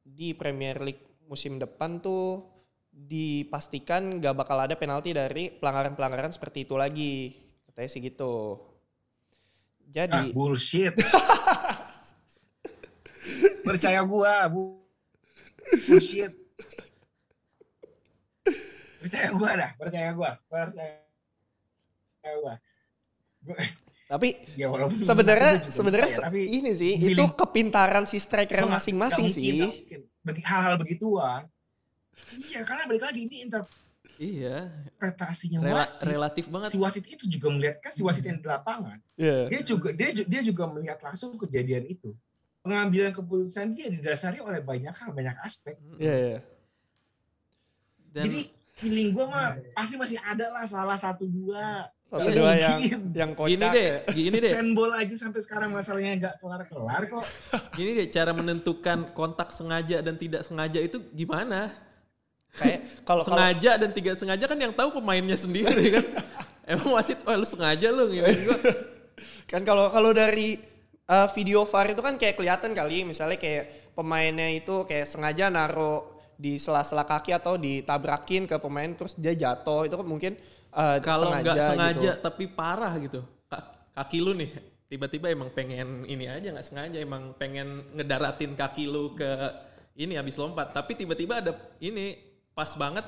di 0.03 0.35
Premier 0.35 0.83
League 0.83 1.06
musim 1.27 1.59
depan 1.59 2.01
tuh 2.01 2.47
dipastikan 2.91 4.25
gak 4.25 4.33
bakal 4.33 4.57
ada 4.57 4.73
penalti 4.73 5.13
dari 5.13 5.53
pelanggaran-pelanggaran 5.53 6.33
seperti 6.33 6.65
itu 6.65 6.75
lagi. 6.79 7.37
Katanya 7.69 7.91
sih 7.93 8.01
gitu. 8.01 8.57
Ah, 8.57 8.59
Jadi 9.93 10.33
bullshit. 10.33 10.97
Percaya 13.67 14.01
gua, 14.07 14.47
bu 14.49 14.81
bullshit. 15.91 16.31
Percaya 19.03 19.29
gua 19.35 19.51
dah, 19.55 19.71
percaya 19.77 20.11
gua, 20.15 20.31
percaya 20.47 21.03
gua. 22.43 22.55
Gua- 23.43 23.86
tapi 24.07 24.39
Ya 24.55 24.71
walaupun 24.71 25.03
sebenarnya 25.03 25.67
sebenarnya 25.67 26.09
percaya, 26.09 26.27
tapi 26.31 26.41
ini 26.47 26.71
sih 26.73 26.95
feeling- 26.95 27.27
itu 27.27 27.35
kepintaran 27.35 28.05
si 28.07 28.17
striker 28.17 28.63
masing-masing 28.65 29.27
sih. 29.27 29.67
Bagi 30.23 30.43
hal-hal 30.43 30.79
begituan. 30.79 31.47
Iya, 32.33 32.63
karena 32.63 32.87
balik 32.87 33.03
lagi 33.05 33.21
ini 33.27 33.37
Iya, 34.17 34.73
interpretasinya 34.97 35.59
rela- 35.61 35.85
wasit. 35.85 36.09
relatif 36.09 36.45
banget. 36.49 36.69
Si 36.73 36.79
wasit 36.81 37.05
itu 37.05 37.29
juga 37.29 37.53
melihat 37.53 37.77
kan 37.79 37.93
si 37.93 38.01
wasit 38.01 38.25
yang 38.25 38.41
di 38.41 38.49
lapangan. 38.49 38.97
Iya. 39.15 39.53
Dia 39.53 39.61
juga 39.61 39.89
dia 39.93 40.09
dia 40.17 40.41
juga 40.41 40.65
melihat 40.67 40.97
langsung 41.03 41.37
kejadian 41.37 41.85
itu. 41.85 42.17
Pengambilan 42.65 43.13
keputusan 43.13 43.77
dia 43.77 43.93
didasari 43.93 44.41
oleh 44.41 44.59
banyak 44.59 44.91
hal, 44.91 45.13
banyak 45.13 45.37
aspek. 45.39 45.77
Iya, 46.01 46.15
iya. 46.17 46.39
Dan 48.11 48.25
Jadi 48.25 48.41
feeling 48.77 49.11
gua 49.17 49.27
mah 49.29 49.49
pasti 49.73 49.97
masih 49.97 50.21
ada 50.21 50.53
lah 50.53 50.65
salah 50.69 51.01
satu 51.01 51.25
dua. 51.25 51.89
Satu 52.07 52.29
dua 52.31 52.55
yang 52.55 52.79
yang 53.11 53.31
kocak. 53.35 53.51
gini 53.51 53.67
deh, 53.67 53.87
ya. 53.91 53.99
gini 54.15 54.37
deh, 54.39 54.53
Handball 54.55 54.95
aja 54.95 55.15
sampai 55.19 55.43
sekarang 55.43 55.75
masalahnya 55.75 56.13
nggak 56.23 56.35
kelar-kelar 56.39 57.03
kok. 57.11 57.27
gini 57.75 57.91
deh 57.99 58.07
cara 58.15 58.31
menentukan 58.31 59.11
kontak 59.11 59.51
sengaja 59.51 59.99
dan 60.05 60.15
tidak 60.15 60.47
sengaja 60.47 60.79
itu 60.79 61.03
gimana? 61.11 61.75
Kayak 62.57 62.81
kalau 63.09 63.23
sengaja 63.27 63.71
dan 63.77 63.91
tidak 63.93 64.15
sengaja 64.17 64.45
kan 64.47 64.59
yang 64.59 64.73
tahu 64.73 65.03
pemainnya 65.03 65.35
sendiri 65.35 65.99
kan. 65.99 66.05
Emang 66.71 66.99
wasit, 66.99 67.23
oh 67.23 67.31
lu 67.31 67.47
sengaja 67.47 67.95
lu 67.95 68.11
gitu. 68.11 68.27
Gua, 68.27 68.59
kan 69.51 69.63
kalau 69.63 69.87
kalau 69.95 70.11
dari 70.11 70.59
uh, 71.07 71.31
video 71.31 71.63
VAR 71.63 71.95
itu 71.95 72.03
kan 72.03 72.19
kayak 72.19 72.35
kelihatan 72.35 72.75
kali 72.75 73.07
misalnya 73.07 73.39
kayak 73.39 73.95
pemainnya 73.95 74.51
itu 74.51 74.83
kayak 74.83 75.07
sengaja 75.07 75.47
naruh 75.47 76.16
di 76.37 76.57
sela-sela 76.57 77.03
kaki 77.03 77.33
atau 77.33 77.57
ditabrakin 77.57 78.45
ke 78.45 78.57
pemain 78.57 78.93
terus 78.93 79.17
dia 79.17 79.33
jatuh 79.33 79.89
itu 79.89 79.97
kan 79.97 80.07
mungkin 80.07 80.33
uh, 80.71 81.01
kalau 81.01 81.33
nggak 81.33 81.57
sengaja 81.57 82.11
gitu. 82.13 82.23
tapi 82.23 82.45
parah 82.47 82.93
gitu. 83.01 83.21
Ka- 83.49 83.73
Kaki 83.97 84.19
lu 84.21 84.37
nih 84.37 84.53
tiba-tiba 84.87 85.33
emang 85.33 85.51
pengen 85.51 86.05
ini 86.05 86.29
aja 86.29 86.53
nggak 86.53 86.63
sengaja 86.63 86.99
emang 87.01 87.35
pengen 87.35 87.83
ngedaratin 87.91 88.55
kaki 88.55 88.87
lu 88.87 89.17
ke 89.17 89.27
ini 89.97 90.15
habis 90.15 90.37
lompat 90.37 90.71
tapi 90.71 90.95
tiba-tiba 90.95 91.43
ada 91.43 91.53
ini 91.81 92.21
pas 92.55 92.71
banget 92.77 93.03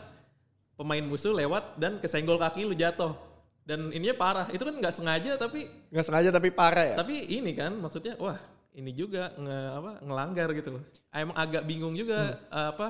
pemain 0.75 1.05
musuh 1.05 1.31
lewat 1.31 1.79
dan 1.79 2.03
kesenggol 2.03 2.35
kaki 2.35 2.67
lu 2.67 2.75
jatuh 2.75 3.15
dan 3.63 3.93
ininya 3.93 4.17
parah 4.17 4.47
itu 4.49 4.65
kan 4.65 4.75
nggak 4.75 4.91
sengaja 4.91 5.37
tapi 5.37 5.69
nggak 5.93 6.07
sengaja 6.09 6.29
tapi 6.33 6.49
parah 6.49 6.85
ya. 6.89 6.97
tapi 6.97 7.15
ini 7.29 7.53
kan 7.53 7.77
maksudnya 7.77 8.17
wah 8.17 8.41
ini 8.73 8.91
juga 8.91 9.31
nge, 9.37 9.59
apa 9.77 9.91
ngelanggar 10.03 10.49
gitu 10.57 10.69
loh 10.79 10.83
emang 11.13 11.37
agak 11.37 11.63
bingung 11.63 11.95
juga 11.95 12.41
Hmm. 12.49 12.73
apa 12.75 12.87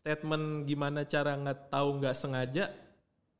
statement 0.00 0.64
gimana 0.64 1.04
cara 1.04 1.36
nggak 1.36 1.68
tahu 1.68 2.00
nggak 2.00 2.16
sengaja 2.16 2.72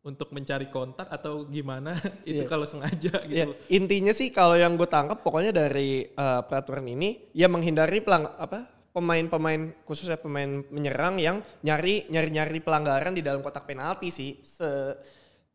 untuk 0.00 0.32
mencari 0.32 0.68
kontak 0.68 1.08
atau 1.08 1.44
gimana 1.44 1.96
itu 2.28 2.44
Iya. 2.44 2.48
kalau 2.48 2.64
sengaja 2.64 3.12
gitu 3.24 3.36
Ya, 3.36 3.44
loh. 3.48 3.56
intinya 3.68 4.12
sih 4.12 4.28
kalau 4.28 4.56
yang 4.56 4.76
gue 4.76 4.88
tangkap 4.88 5.20
pokoknya 5.20 5.52
dari 5.52 6.04
uh, 6.12 6.40
peraturan 6.44 6.84
ini 6.84 7.32
ya 7.32 7.48
menghindari 7.48 8.00
pelang 8.00 8.28
apa 8.36 8.64
pemain-pemain 8.90 9.72
khususnya 9.84 10.16
pemain 10.16 10.64
menyerang 10.68 11.16
yang 11.16 11.40
nyari 11.62 12.08
nyari-nyari 12.08 12.58
pelanggaran 12.58 13.14
di 13.14 13.22
dalam 13.22 13.38
kotak 13.38 13.62
penalti 13.62 14.10
sih. 14.10 14.40
Se 14.42 14.66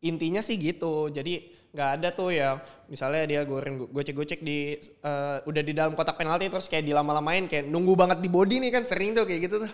intinya 0.00 0.40
sih 0.40 0.56
gitu. 0.56 1.12
Jadi 1.12 1.52
nggak 1.74 1.90
ada 2.00 2.08
tuh 2.16 2.32
ya 2.32 2.56
misalnya 2.88 3.28
dia 3.28 3.40
goreng 3.44 3.92
gocek-gocek 3.92 4.40
di 4.40 4.78
uh, 5.04 5.44
udah 5.44 5.62
di 5.62 5.76
dalam 5.76 5.92
kotak 5.92 6.16
penalti 6.16 6.48
terus 6.48 6.64
kayak 6.64 6.88
dilama-lamain 6.88 7.44
kayak 7.44 7.68
nunggu 7.68 7.92
banget 7.92 8.24
di 8.24 8.30
body 8.32 8.56
nih 8.56 8.70
kan 8.72 8.88
sering 8.88 9.12
tuh 9.12 9.28
kayak 9.28 9.40
gitu 9.44 9.60
tuh. 9.60 9.72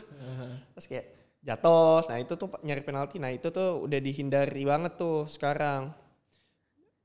Terus 0.75 0.87
kayak 0.91 1.07
jatuh. 1.49 1.99
Nah, 2.11 2.19
itu 2.25 2.33
tuh 2.41 2.49
nyari 2.67 2.83
penalti. 2.89 3.17
Nah, 3.23 3.31
itu 3.39 3.49
tuh 3.57 3.69
udah 3.87 4.01
dihindari 4.07 4.63
banget 4.71 4.93
tuh 5.03 5.17
sekarang. 5.35 5.83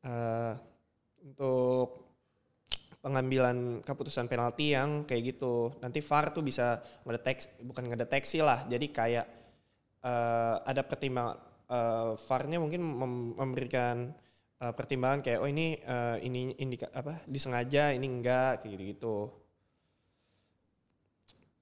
Eh, 0.06 0.54
untuk 1.28 2.10
pengambilan 3.04 3.82
keputusan 3.86 4.26
penalti 4.32 4.74
yang 4.76 5.06
kayak 5.08 5.36
gitu. 5.36 5.74
Nanti 5.84 6.00
VAR 6.02 6.26
tuh 6.34 6.44
bisa 6.46 6.82
ngedeteksi 7.06 7.48
bukan 7.64 7.84
ngedeteksi 7.94 8.40
lah. 8.44 8.66
Jadi 8.68 8.88
kayak 8.92 9.26
eh, 10.06 10.56
ada 10.66 10.82
pertimbangan 10.86 11.38
eh, 11.70 12.12
VAR-nya 12.18 12.58
mungkin 12.64 12.82
mem- 12.84 13.36
memberikan 13.38 14.12
eh, 14.64 14.74
pertimbangan 14.78 15.22
kayak 15.26 15.40
oh 15.44 15.50
ini 15.50 15.68
eh, 15.82 16.18
ini 16.28 16.56
indika 16.62 16.88
apa 16.94 17.22
disengaja, 17.30 17.94
ini 17.96 18.08
enggak 18.10 18.64
kayak 18.64 18.72
gitu-gitu. 18.78 19.18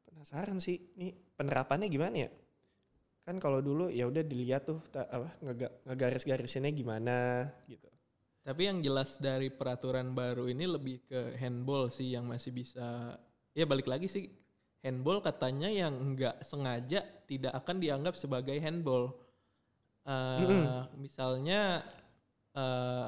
Penasaran 0.07 0.57
sih, 0.65 0.77
ini 0.97 1.13
penerapannya 1.37 1.87
gimana 1.91 2.15
ya? 2.25 2.29
Kan 3.25 3.41
kalau 3.41 3.57
dulu 3.59 3.89
ya 3.89 4.05
udah 4.05 4.21
dilihat 4.21 4.63
tuh 4.63 4.77
ta- 4.87 5.09
apa 5.09 5.33
ngega- 5.41 5.73
ngegaris-garisinnya 5.83 6.69
gimana 6.69 7.49
gitu. 7.65 7.89
tapi 8.45 8.69
yang 8.69 8.77
jelas 8.77 9.17
dari 9.17 9.49
peraturan 9.49 10.13
baru 10.13 10.45
ini 10.45 10.69
lebih 10.69 11.01
ke 11.09 11.33
handball 11.35 11.89
sih 11.89 12.13
yang 12.13 12.29
masih 12.29 12.53
bisa 12.53 13.17
ya 13.51 13.65
balik 13.65 13.89
lagi 13.89 14.05
sih 14.05 14.29
handball 14.79 15.17
katanya 15.19 15.65
yang 15.65 16.13
nggak 16.13 16.45
sengaja 16.45 17.01
tidak 17.25 17.57
akan 17.57 17.81
dianggap 17.81 18.13
sebagai 18.15 18.57
handball 18.61 19.09
Eh, 20.05 20.37
Mm-mm. 20.37 21.01
misalnya 21.01 21.81
eh, 22.53 23.07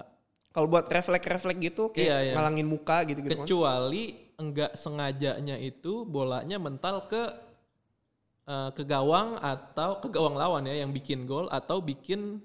Kalau 0.49 0.65
buat 0.65 0.89
refleks-refleks 0.89 1.61
gitu 1.61 1.93
kayak 1.93 2.01
Iya, 2.01 2.17
iya. 2.25 2.33
ngalangin 2.33 2.65
muka 2.65 3.05
gitu-gitu 3.05 3.37
kan. 3.37 3.45
kecuali 3.45 4.03
enggak 4.33 4.73
sengajanya 4.73 5.61
itu 5.61 6.01
bolanya 6.01 6.57
mental 6.57 7.05
ke 7.05 7.21
eh, 8.47 8.69
ke 8.71 8.83
gawang 8.87 9.37
atau 9.37 9.99
ke 9.99 10.07
gawang 10.07 10.39
lawan 10.39 10.63
ya 10.65 10.81
yang 10.81 10.95
bikin 10.95 11.27
gol 11.27 11.51
atau 11.51 11.83
bikin 11.83 12.39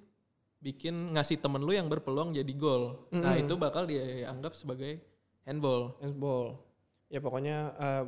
bikin 0.62 1.14
ngasih 1.18 1.42
temen 1.42 1.62
lu 1.62 1.74
yang 1.74 1.90
berpeluang 1.90 2.34
jadi 2.34 2.52
gol. 2.54 3.10
Nah, 3.10 3.34
Mm-mm. 3.34 3.42
itu 3.46 3.54
bakal 3.58 3.86
dianggap 3.86 4.54
sebagai 4.54 5.02
handball. 5.42 5.98
Handball. 5.98 6.54
Ya 7.10 7.18
pokoknya 7.18 7.56
eh, 7.82 8.04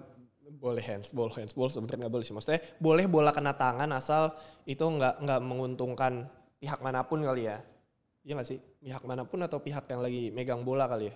boleh 0.55 0.85
handsball, 0.85 1.33
handsball 1.35 1.73
sebenarnya 1.73 2.07
nggak 2.07 2.15
boleh 2.15 2.25
sih. 2.27 2.35
Maksudnya 2.37 2.61
boleh 2.79 3.05
bola 3.09 3.31
kena 3.35 3.57
tangan 3.57 3.91
asal 3.97 4.37
itu 4.69 4.85
nggak 4.85 5.25
nggak 5.25 5.41
menguntungkan 5.43 6.29
pihak 6.61 6.79
mana 6.85 7.03
pun 7.05 7.25
kali 7.25 7.49
ya. 7.49 7.59
Iya 8.25 8.33
nggak 8.39 8.49
sih? 8.49 8.59
Pihak 8.81 9.03
mana 9.05 9.27
pun 9.27 9.41
atau 9.43 9.61
pihak 9.61 9.85
yang 9.91 10.01
lagi 10.01 10.31
megang 10.33 10.63
bola 10.65 10.89
kali 10.89 11.13
ya? 11.13 11.15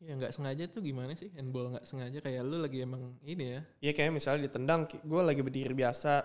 Ya 0.00 0.16
nggak 0.16 0.32
sengaja 0.32 0.64
tuh 0.64 0.80
gimana 0.80 1.12
sih 1.12 1.28
handball 1.36 1.76
nggak 1.76 1.84
sengaja 1.84 2.18
kayak 2.18 2.40
lu 2.40 2.56
lagi 2.56 2.80
emang 2.80 3.20
ini 3.20 3.44
ya. 3.52 3.60
Iya 3.80 3.92
kayak 3.92 4.12
misalnya 4.16 4.48
ditendang, 4.48 4.88
gue 4.88 5.20
lagi 5.20 5.44
berdiri 5.44 5.76
biasa. 5.76 6.24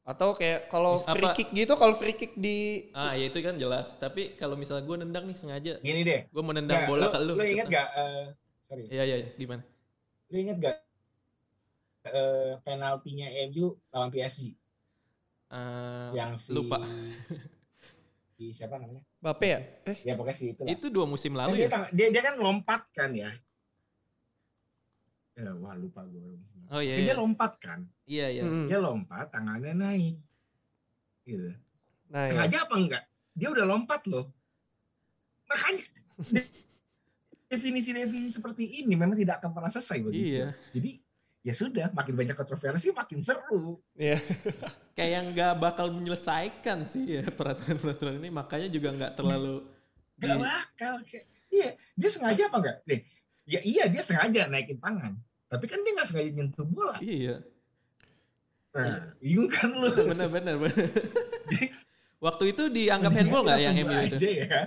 Atau 0.00 0.32
kayak 0.32 0.70
kalau 0.70 1.02
Apa- 1.02 1.12
free 1.12 1.30
kick 1.34 1.48
gitu, 1.52 1.76
kalau 1.76 1.92
free 1.92 2.16
kick 2.16 2.32
di 2.34 2.88
Ah 2.96 3.12
ya 3.12 3.28
itu 3.28 3.36
kan 3.44 3.60
jelas. 3.60 3.92
Tapi 3.96 4.32
kalau 4.34 4.56
misalnya 4.56 4.86
gue 4.86 4.96
nendang 4.96 5.28
nih 5.28 5.36
sengaja, 5.36 5.72
Gini 5.82 6.00
deh. 6.02 6.24
gue 6.24 6.40
mau 6.40 6.56
nendang 6.56 6.86
Nggak, 6.86 6.88
bola 6.88 7.04
lu, 7.04 7.10
ke 7.10 7.18
lu. 7.18 7.24
lu 7.26 7.34
gitu. 7.36 7.52
inget 7.52 7.66
gak? 7.68 7.88
eh, 7.92 8.24
sorry. 8.64 8.84
Iya 8.88 9.02
iya 9.04 9.16
iya. 9.20 9.28
gimana? 9.36 9.62
Lu 10.26 10.36
inget 10.40 10.56
gak 10.56 10.76
eh, 12.06 12.52
penaltinya 12.62 13.28
MU 13.50 13.76
lawan 13.90 14.08
PSG 14.08 14.56
Eh, 15.46 16.08
yang 16.12 16.34
si 16.34 16.50
lupa. 16.50 16.80
si 18.34 18.50
siapa 18.50 18.80
namanya? 18.80 19.04
Bape 19.26 19.46
ya? 19.48 19.58
Eh, 19.84 19.98
Ya 20.04 20.14
pokoknya 20.14 20.36
si 20.36 20.44
itu 20.48 20.62
lah. 20.62 20.70
itu 20.70 20.86
dua 20.86 21.02
musim 21.04 21.34
Kan 21.34 21.50
lalu 21.50 21.54
dia, 21.56 21.66
ya. 21.66 21.68
tang- 21.68 21.90
dia 21.90 22.06
dia 22.08 22.22
kan 22.22 22.34
lompat 22.36 22.82
kan 22.90 23.10
ya. 23.10 23.30
Eh, 25.34 25.52
wah 25.58 25.74
lupa 25.74 26.06
gue. 26.06 26.38
Oh 26.68 26.78
iya. 26.78 26.94
Dia 26.96 27.04
Iya 27.04 27.14
lompat 27.16 27.52
kan. 27.58 27.80
iya. 28.06 28.26
iya. 28.30 28.42
mm. 28.42 28.66
Dia 28.66 28.78
lompat, 28.78 29.26
tangannya 29.28 29.74
naik. 29.74 30.16
Gitu. 31.22 31.50
nah 32.06 32.22
ya. 32.22 32.30
Sengaja 32.30 32.58
apa 32.62 32.74
enggak? 32.76 33.02
Dia 33.34 33.48
udah 33.50 33.66
lompat 33.66 34.06
loh. 34.06 34.30
Makanya 35.44 35.84
de- 36.30 36.50
definisi-definisi 37.50 38.30
seperti 38.32 38.64
ini 38.80 38.94
memang 38.94 39.14
tidak 39.14 39.38
akan 39.38 39.50
pernah 39.52 39.68
selesai 39.68 39.98
bagi 40.00 40.18
Iya. 40.32 40.54
Jadi 40.70 40.90
ya 41.46 41.54
sudah, 41.54 41.94
makin 41.94 42.18
banyak 42.18 42.34
kontroversi 42.34 42.90
makin 42.90 43.22
seru. 43.22 43.78
Iya. 43.94 44.18
kayak 44.92 45.20
nggak 45.30 45.52
bakal 45.56 45.88
menyelesaikan 45.88 46.82
sih 46.84 47.06
ya 47.06 47.22
peraturan-peraturan 47.30 48.18
ini 48.18 48.28
makanya 48.28 48.66
juga 48.66 48.90
nggak 48.90 49.12
terlalu 49.14 49.62
Gak 50.16 50.34
di- 50.34 50.42
bakal. 50.42 50.94
Kayak, 51.06 51.24
iya, 51.48 51.68
dia 51.94 52.10
sengaja 52.10 52.42
apa 52.48 52.56
enggak? 52.58 52.76
Nih, 52.84 53.00
ya 53.46 53.60
iya 53.62 53.84
dia 53.86 54.02
sengaja 54.02 54.50
naikin 54.50 54.76
tangan. 54.76 55.14
Tapi 55.46 55.64
kan 55.64 55.78
dia 55.78 55.92
nggak 55.94 56.08
sengaja 56.08 56.30
nyentuh 56.34 56.66
bola. 56.66 56.98
iya 56.98 57.38
Nah, 58.74 59.08
bingung 59.16 59.48
kan 59.48 59.70
lu? 59.72 59.88
benar-benar 59.88 60.56
benar. 60.66 60.90
waktu 62.18 62.44
itu 62.52 62.62
dianggap 62.68 63.12
handball 63.14 63.40
nggak 63.40 63.56
kita 63.56 63.64
yang 63.64 63.76
MU 63.78 63.92
itu 63.94 64.16
aja 64.18 64.28
ya. 64.34 64.60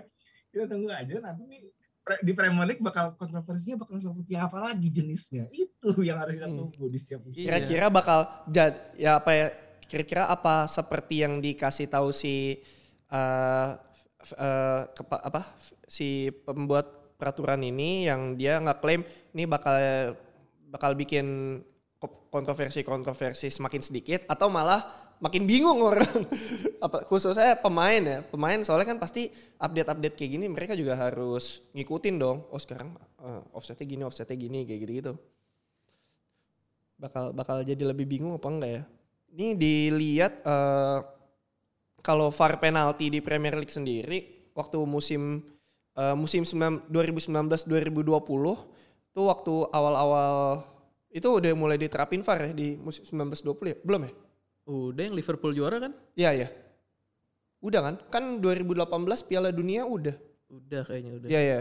Kita 0.49 0.63
tunggu 0.65 0.89
aja 0.89 1.13
nanti 1.19 1.43
nih 1.45 1.59
di 2.17 2.31
Premier 2.31 2.65
League 2.65 2.81
bakal 2.81 3.13
kontroversinya 3.13 3.77
bakal 3.77 3.95
seperti 3.95 4.33
apa 4.33 4.57
lagi 4.59 4.87
jenisnya. 4.87 5.45
Itu 5.51 6.01
yang 6.01 6.17
harus 6.17 6.33
kita 6.33 6.47
Hmm. 6.47 6.57
tunggu 6.65 6.85
di 6.87 6.97
setiap 6.97 7.21
musim. 7.21 7.45
Iya. 7.45 7.61
Kira-kira 7.61 7.85
bakal 7.87 8.19
jad 8.47 8.73
ya 8.95 9.11
apa 9.15 9.31
ya? 9.31 9.47
Kira-kira 9.85 10.23
apa 10.25 10.65
seperti 10.65 11.21
yang 11.21 11.37
dikasih 11.37 11.85
tahu 11.85 12.09
si 12.09 12.61
eh 13.07 13.69
f- 14.19 14.37
eh, 14.37 14.81
kepa- 14.91 15.23
apa 15.23 15.41
si 15.85 16.29
pembuat 16.43 16.85
peraturan 17.15 17.59
ini 17.59 18.05
yang 18.05 18.33
dia 18.33 18.57
nggak 18.57 18.79
klaim 18.79 19.01
ini 19.33 19.43
bakal 19.43 19.75
bakal 20.67 20.93
bikin 20.93 21.57
ko- 21.97 22.29
kontroversi-kontroversi 22.29 23.49
semakin 23.49 23.81
sedikit 23.81 24.23
atau 24.25 24.47
malah 24.47 24.98
makin 25.19 25.43
bingung 25.43 25.79
orang. 25.83 26.07
Apa 26.85 27.03
khususnya 27.05 27.59
pemain 27.59 27.99
ya. 27.99 28.19
Pemain 28.23 28.59
soalnya 28.63 28.95
kan 28.95 28.97
pasti 28.99 29.29
update-update 29.59 30.15
kayak 30.15 30.31
gini 30.39 30.45
mereka 30.47 30.73
juga 30.73 30.95
harus 30.95 31.63
ngikutin 31.75 32.15
dong. 32.17 32.47
Oh 32.49 32.59
sekarang 32.59 32.95
eh, 33.19 33.41
offsetnya 33.53 33.85
gini 33.85 34.03
offsetnya 34.07 34.35
gini 34.39 34.63
kayak 34.63 34.79
gitu-gitu. 34.87 35.13
Bakal 36.99 37.31
bakal 37.35 37.63
jadi 37.63 37.83
lebih 37.83 38.07
bingung 38.07 38.35
apa 38.35 38.47
enggak 38.47 38.71
ya? 38.71 38.83
Ini 39.35 39.47
dilihat 39.59 40.33
eh, 40.41 40.99
kalau 41.99 42.31
VAR 42.31 42.57
penalti 42.57 43.11
di 43.11 43.19
Premier 43.19 43.59
League 43.59 43.75
sendiri 43.75 44.51
waktu 44.55 44.79
musim 44.87 45.43
eh, 45.99 46.15
musim 46.15 46.47
2019 46.47 47.67
2020 47.67 48.07
tuh 49.09 49.25
waktu 49.25 49.53
awal-awal 49.73 50.63
itu 51.09 51.25
udah 51.25 51.51
mulai 51.57 51.75
diterapin 51.75 52.23
VAR 52.23 52.47
ya 52.47 52.51
di 52.55 52.79
musim 52.79 53.03
1920 53.03 53.75
ya? 53.75 53.77
Belum 53.83 54.07
ya 54.07 54.13
Udah 54.65 55.03
yang 55.07 55.15
Liverpool 55.17 55.53
juara 55.55 55.77
kan? 55.79 55.93
Iya 56.15 56.31
ya. 56.35 56.47
Udah 57.59 57.81
kan? 57.83 57.95
Kan 58.07 58.23
2018 58.39 59.19
Piala 59.27 59.51
Dunia 59.51 59.83
udah. 59.83 60.15
Udah 60.49 60.81
kayaknya 60.87 61.11
udah. 61.19 61.27
Iya 61.27 61.41
ya. 61.41 61.59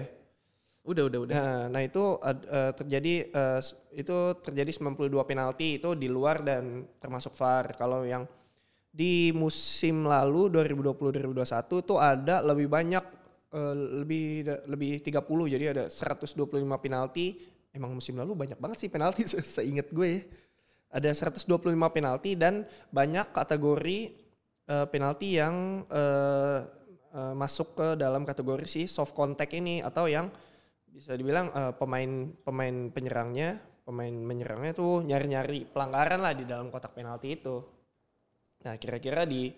Udah 0.88 1.02
udah 1.10 1.18
udah. 1.26 1.34
Nah, 1.36 1.62
nah 1.68 1.82
itu 1.84 2.02
eh, 2.22 2.72
terjadi 2.72 3.14
eh, 3.28 3.58
s- 3.60 3.76
itu 3.92 4.16
terjadi 4.40 4.70
92 4.72 5.26
penalti 5.26 5.76
itu 5.82 5.92
di 5.98 6.08
luar 6.08 6.40
dan 6.46 6.86
termasuk 7.02 7.34
VAR. 7.34 7.74
Kalau 7.76 8.06
yang 8.06 8.24
di 8.88 9.30
musim 9.36 10.06
lalu 10.08 10.48
2020 10.48 11.12
2021 11.12 11.82
tuh 11.84 11.98
ada 12.00 12.40
lebih 12.40 12.70
banyak 12.70 13.04
eh, 13.52 13.74
lebih 14.06 14.24
lebih 14.70 14.90
30 15.02 15.50
jadi 15.50 15.64
ada 15.74 15.84
125 15.90 16.78
penalti. 16.80 17.42
Emang 17.74 17.92
musim 17.92 18.16
lalu 18.16 18.32
banyak 18.32 18.56
banget 18.56 18.86
sih 18.86 18.90
penalti 18.90 19.26
se- 19.32 19.44
seingat 19.44 19.90
gue 19.92 20.08
ya. 20.08 20.22
Ada 20.88 21.28
125 21.28 21.44
penalti 21.92 22.32
dan 22.32 22.64
banyak 22.88 23.32
kategori 23.32 23.98
eh, 24.68 24.86
penalti 24.88 25.36
yang 25.36 25.84
eh, 25.88 26.58
eh, 27.12 27.34
masuk 27.36 27.76
ke 27.76 27.86
dalam 28.00 28.24
kategori 28.24 28.64
si 28.64 28.82
soft 28.88 29.12
contact 29.12 29.52
ini 29.52 29.84
atau 29.84 30.08
yang 30.08 30.32
bisa 30.88 31.12
dibilang 31.12 31.52
eh, 31.52 31.72
pemain 31.76 32.32
pemain 32.40 32.76
penyerangnya 32.88 33.60
pemain 33.88 34.12
menyerangnya 34.12 34.76
tuh 34.76 35.00
nyari-nyari 35.00 35.64
pelanggaran 35.72 36.20
lah 36.20 36.36
di 36.36 36.44
dalam 36.44 36.68
kotak 36.68 36.92
penalti 36.92 37.40
itu. 37.40 37.56
Nah 38.68 38.76
kira-kira 38.76 39.24
di 39.24 39.48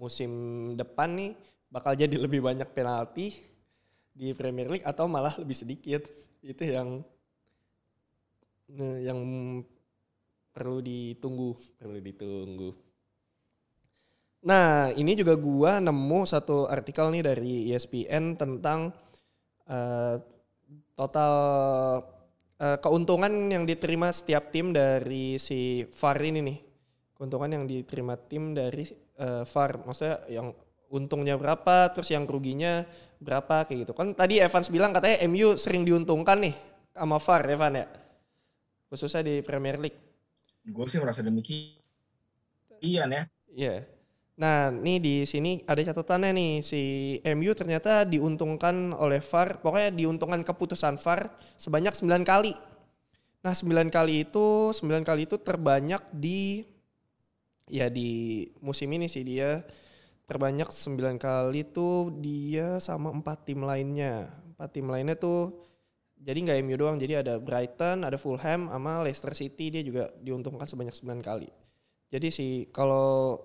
musim 0.00 0.32
depan 0.72 1.12
nih 1.12 1.32
bakal 1.68 1.92
jadi 1.92 2.16
lebih 2.16 2.40
banyak 2.40 2.72
penalti 2.72 3.36
di 4.14 4.32
Premier 4.32 4.72
League 4.72 4.88
atau 4.88 5.04
malah 5.04 5.36
lebih 5.36 5.52
sedikit 5.52 6.00
itu 6.40 6.62
yang 6.64 7.04
yang 9.04 9.20
perlu 10.54 10.78
ditunggu 10.78 11.50
perlu 11.74 11.98
ditunggu. 11.98 12.70
Nah 14.46 14.92
ini 14.94 15.18
juga 15.18 15.34
gua 15.34 15.82
nemu 15.82 16.20
satu 16.22 16.70
artikel 16.70 17.10
nih 17.10 17.22
dari 17.26 17.54
ESPN 17.74 18.38
tentang 18.38 18.94
eh, 19.66 20.16
total 20.94 21.34
eh, 22.62 22.78
keuntungan 22.78 23.32
yang 23.50 23.66
diterima 23.66 24.14
setiap 24.14 24.54
tim 24.54 24.70
dari 24.70 25.40
si 25.42 25.82
VAR 25.90 26.20
ini 26.22 26.40
nih. 26.44 26.58
Keuntungan 27.18 27.50
yang 27.50 27.64
diterima 27.64 28.14
tim 28.20 28.54
dari 28.54 28.84
eh, 29.18 29.42
VAR. 29.42 29.70
Maksudnya 29.82 30.16
yang 30.30 30.52
untungnya 30.92 31.34
berapa, 31.34 31.90
terus 31.90 32.12
yang 32.12 32.28
ruginya 32.28 32.86
berapa 33.18 33.64
kayak 33.66 33.88
gitu. 33.88 33.92
Kan 33.96 34.12
tadi 34.12 34.38
Evans 34.38 34.68
bilang 34.68 34.92
katanya 34.92 35.24
MU 35.26 35.56
sering 35.56 35.82
diuntungkan 35.82 36.38
nih 36.44 36.54
sama 36.92 37.16
VAR, 37.16 37.42
Evan 37.48 37.80
ya. 37.80 37.86
Khususnya 38.92 39.24
di 39.24 39.40
Premier 39.40 39.80
League. 39.80 40.03
Gue 40.64 40.86
sih 40.88 41.00
merasa 41.00 41.20
demikian. 41.20 41.76
Ya. 42.80 43.28
Iya. 43.52 43.74
Nah, 44.34 44.66
nih 44.74 44.98
di 44.98 45.14
sini 45.30 45.62
ada 45.62 45.78
catatannya 45.78 46.34
nih 46.34 46.52
si 46.66 46.82
MU 47.22 47.54
ternyata 47.54 48.02
diuntungkan 48.02 48.90
oleh 48.90 49.22
VAR, 49.22 49.62
pokoknya 49.62 49.94
diuntungkan 49.94 50.42
keputusan 50.42 50.98
VAR 50.98 51.30
sebanyak 51.54 51.94
9 51.94 52.26
kali. 52.26 52.52
Nah, 53.46 53.54
9 53.54 53.94
kali 53.94 54.26
itu 54.26 54.74
9 54.74 55.06
kali 55.06 55.30
itu 55.30 55.38
terbanyak 55.38 56.02
di 56.10 56.66
ya 57.70 57.88
di 57.88 58.44
musim 58.60 58.92
ini 58.92 59.08
sih 59.08 59.24
dia 59.24 59.64
terbanyak 60.26 60.68
9 60.68 61.16
kali 61.20 61.62
tuh 61.70 62.10
dia 62.18 62.82
sama 62.82 63.14
empat 63.14 63.46
tim 63.46 63.62
lainnya. 63.62 64.34
Empat 64.56 64.68
tim 64.74 64.90
lainnya 64.90 65.14
tuh 65.14 65.62
jadi 66.24 66.38
nggak 66.40 66.58
MU 66.64 66.76
doang, 66.80 66.96
jadi 66.96 67.20
ada 67.20 67.36
Brighton, 67.36 68.00
ada 68.00 68.16
Fulham, 68.16 68.72
sama 68.72 69.04
Leicester 69.04 69.36
City 69.36 69.68
dia 69.68 69.84
juga 69.84 70.08
diuntungkan 70.24 70.64
sebanyak 70.64 70.96
9 70.96 71.20
kali. 71.20 71.52
Jadi 72.08 72.28
sih 72.32 72.52
kalau 72.72 73.36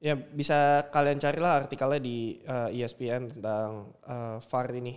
ya 0.00 0.16
bisa 0.16 0.88
kalian 0.88 1.20
carilah 1.20 1.60
artikelnya 1.60 2.00
di 2.00 2.40
eh, 2.40 2.80
ESPN 2.80 3.36
tentang 3.36 3.92
eh, 4.08 4.36
VAR 4.40 4.68
ini. 4.80 4.94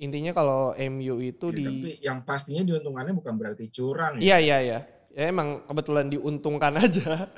Intinya 0.00 0.32
kalau 0.34 0.72
MU 0.74 1.22
itu 1.22 1.52
Ya, 1.52 1.58
di 1.60 1.66
Tapi 1.68 1.90
yang 2.02 2.18
pastinya 2.26 2.64
diuntungkannya 2.66 3.14
bukan 3.14 3.34
berarti 3.36 3.68
curang 3.70 4.18
ya. 4.18 4.34
Iya 4.34 4.36
iya 4.40 4.58
iya. 4.64 4.78
Ya 5.14 5.24
emang 5.30 5.62
kebetulan 5.68 6.08
diuntungkan 6.10 6.72
aja. 6.88 7.28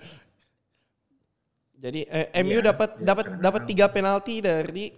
Jadi 1.77 2.07
eh, 2.09 2.33
MU 2.40 2.62
Iya, 2.62 2.70
dapat 2.72 2.90
iya, 2.96 3.05
dapat 3.05 3.27
dapat 3.42 3.62
tiga 3.66 3.90
penalti 3.90 4.40
dari 4.40 4.94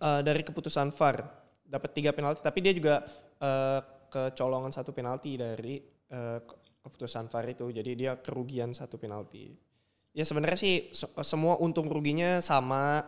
eh, 0.00 0.20
dari 0.24 0.42
keputusan 0.42 0.90
VAR. 0.96 1.41
Dapat 1.72 1.90
tiga 1.96 2.12
penalti, 2.12 2.44
tapi 2.44 2.58
dia 2.60 2.76
juga 2.76 3.00
eh, 3.40 3.80
kecolongan 4.12 4.68
satu 4.68 4.92
penalti 4.92 5.40
dari 5.40 5.80
ke- 6.12 6.58
keputusan 6.84 7.32
VAR 7.32 7.48
itu. 7.48 7.72
Jadi 7.72 7.90
dia 7.96 8.12
kerugian 8.20 8.76
satu 8.76 9.00
penalti. 9.00 9.56
Ya 10.12 10.28
sebenarnya 10.28 10.60
sih 10.60 10.92
se- 10.92 11.08
semua 11.24 11.56
untung 11.56 11.88
ruginya 11.88 12.44
sama. 12.44 13.00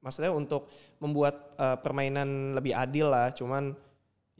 Maksudnya 0.00 0.32
untuk 0.32 0.72
membuat 0.96 1.52
eh, 1.60 1.76
permainan 1.84 2.56
lebih 2.56 2.72
adil 2.72 3.12
lah. 3.12 3.36
Cuman 3.36 3.76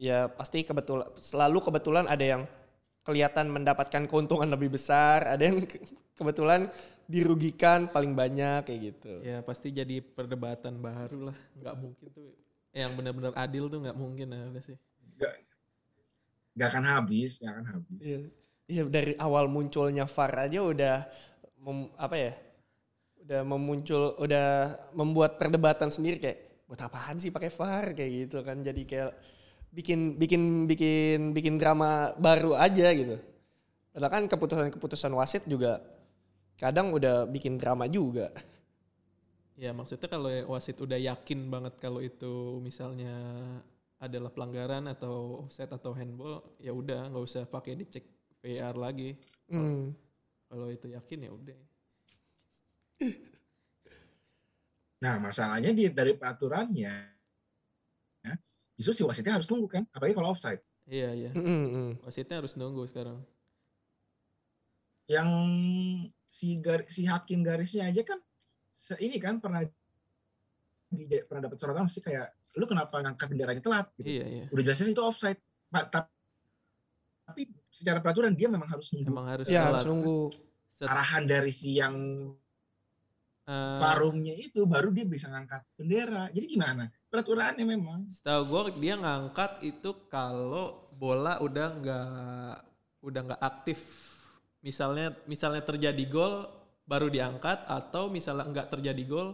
ya 0.01 0.25
pasti 0.25 0.65
kebetulan 0.65 1.05
selalu 1.21 1.61
kebetulan 1.61 2.09
ada 2.09 2.25
yang 2.25 2.43
kelihatan 3.05 3.49
mendapatkan 3.53 4.09
keuntungan 4.09 4.49
lebih 4.49 4.73
besar, 4.73 5.25
ada 5.25 5.41
yang 5.41 5.61
ke- 5.61 5.85
kebetulan 6.17 6.69
dirugikan 7.05 7.85
paling 7.89 8.17
banyak 8.17 8.65
kayak 8.65 8.81
gitu. 8.93 9.21
Ya 9.21 9.45
pasti 9.45 9.69
jadi 9.69 10.01
perdebatan 10.01 10.81
baru 10.81 11.29
lah. 11.29 11.37
Nggak 11.61 11.75
mungkin 11.77 12.07
tuh 12.09 12.33
yang 12.71 12.95
benar-benar 12.95 13.35
adil 13.35 13.67
tuh 13.67 13.83
nggak 13.83 13.97
mungkin 13.97 14.31
ada 14.31 14.59
sih. 14.63 14.79
Gak 16.51 16.67
akan 16.67 16.83
habis, 16.83 17.39
gak 17.39 17.51
akan 17.55 17.65
habis. 17.79 18.01
Iya. 18.03 18.19
Iya 18.71 18.83
dari 18.87 19.13
awal 19.19 19.51
munculnya 19.51 20.07
VAR 20.07 20.47
aja 20.47 20.59
udah 20.63 20.95
mem- 21.59 21.91
apa 21.99 22.15
ya? 22.15 22.33
Udah 23.23 23.41
memuncul 23.43 24.15
udah 24.19 24.47
membuat 24.95 25.35
perdebatan 25.39 25.91
sendiri 25.91 26.19
kayak 26.19 26.67
buat 26.67 26.79
apaan 26.79 27.19
sih 27.19 27.31
pakai 27.31 27.51
VAR 27.51 27.85
kayak 27.95 28.11
gitu 28.27 28.37
kan. 28.43 28.63
Jadi 28.63 28.81
kayak 28.87 29.11
bikin 29.71 30.19
bikin 30.19 30.67
bikin 30.67 31.19
bikin 31.35 31.55
drama 31.59 32.15
baru 32.19 32.55
aja 32.55 32.91
gitu. 32.95 33.19
Padahal 33.91 34.11
kan 34.11 34.23
keputusan-keputusan 34.31 35.11
wasit 35.15 35.43
juga 35.47 35.83
kadang 36.55 36.95
udah 36.95 37.27
bikin 37.27 37.59
drama 37.59 37.87
juga. 37.91 38.31
Ya 39.61 39.77
maksudnya 39.77 40.09
kalau 40.09 40.33
wasit 40.49 40.81
udah 40.81 40.97
yakin 40.97 41.45
banget 41.53 41.77
kalau 41.77 42.01
itu 42.01 42.57
misalnya 42.65 43.13
adalah 44.01 44.33
pelanggaran 44.33 44.89
atau 44.89 45.45
offset 45.45 45.69
atau 45.69 45.93
handball, 45.93 46.41
ya 46.57 46.73
udah 46.73 47.13
nggak 47.13 47.21
usah 47.29 47.45
pakai 47.45 47.77
dicek 47.77 48.01
VAR 48.41 48.73
lagi. 48.73 49.13
Hmm. 49.53 49.93
Kalau 50.49 50.65
itu 50.73 50.89
yakin 50.89 51.29
ya 51.29 51.31
udah. 51.37 51.59
Nah 55.05 55.21
masalahnya 55.21 55.69
di, 55.77 55.93
dari 55.93 56.17
peraturannya, 56.17 56.93
ya, 58.25 58.33
justru 58.81 58.93
si 58.97 59.01
wasitnya 59.05 59.37
harus 59.37 59.45
nunggu 59.45 59.69
kan, 59.69 59.85
apalagi 59.93 60.17
kalau 60.17 60.33
offside. 60.33 60.65
Iya 60.89 61.09
iya. 61.13 61.31
Mm, 61.37 61.45
mm, 61.45 61.67
mm. 61.69 61.91
Wasitnya 62.01 62.41
harus 62.41 62.57
nunggu 62.57 62.89
sekarang. 62.89 63.21
Yang 65.05 65.29
si 66.25 66.57
gar, 66.57 66.81
si 66.89 67.05
hakim 67.05 67.45
garisnya 67.45 67.85
aja 67.85 68.01
kan, 68.01 68.17
ini 68.97 69.21
kan 69.21 69.37
pernah 69.37 69.61
di, 70.91 71.05
pernah 71.23 71.47
dapat 71.47 71.57
sorotan 71.57 71.87
sih 71.87 72.01
kayak, 72.01 72.33
lu 72.57 72.65
kenapa 72.65 72.99
ngangkat 72.99 73.27
benderanya 73.31 73.61
telat? 73.61 73.87
Gitu. 73.95 74.07
Iya 74.19 74.25
iya. 74.27 74.43
Udah 74.49 74.63
jelasnya 74.65 74.91
itu 74.91 75.03
offside. 75.05 75.39
Pak, 75.71 75.85
tap- 75.87 76.11
tapi 77.23 77.47
secara 77.71 78.03
peraturan 78.03 78.35
dia 78.35 78.51
memang 78.51 78.67
harus 78.67 78.91
nunggu 78.91 79.07
Emang 79.07 79.27
harus 79.31 79.45
Ya 79.47 79.63
telat. 79.63 79.71
harus 79.71 79.85
nunggu. 79.87 80.19
Arahan 80.81 81.23
dari 81.29 81.53
si 81.53 81.77
yang 81.77 81.95
Eh, 83.41 83.77
varumnya 83.81 84.37
itu 84.37 84.69
baru 84.69 84.93
dia 84.93 85.01
bisa 85.01 85.25
ngangkat 85.27 85.65
bendera. 85.73 86.29
Jadi 86.29 86.45
gimana? 86.45 86.85
Peraturannya 87.09 87.65
memang. 87.65 88.05
Tahu 88.21 88.41
gue 88.45 88.61
dia 88.77 88.93
ngangkat 88.95 89.65
itu 89.65 89.89
kalau 90.07 90.87
bola 90.93 91.41
udah 91.41 91.67
nggak 91.73 92.53
udah 93.01 93.21
nggak 93.27 93.41
aktif. 93.41 93.81
Misalnya 94.61 95.17
misalnya 95.25 95.65
terjadi 95.65 96.03
gol 96.05 96.45
baru 96.91 97.07
diangkat 97.07 97.63
atau 97.71 98.11
misalnya 98.11 98.51
nggak 98.51 98.67
terjadi 98.75 99.03
gol 99.07 99.31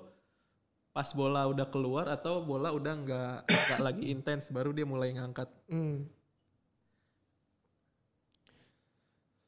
pas 0.93 1.10
bola 1.13 1.50
udah 1.50 1.65
keluar 1.74 2.06
atau 2.10 2.46
bola 2.46 2.70
udah 2.70 2.93
nggak 3.02 3.38
nggak 3.50 3.82
lagi 3.82 4.13
intens 4.13 4.54
baru 4.54 4.70
dia 4.74 4.86
mulai 4.86 5.13
ngangkat. 5.17 5.50
Hmm. 5.70 6.06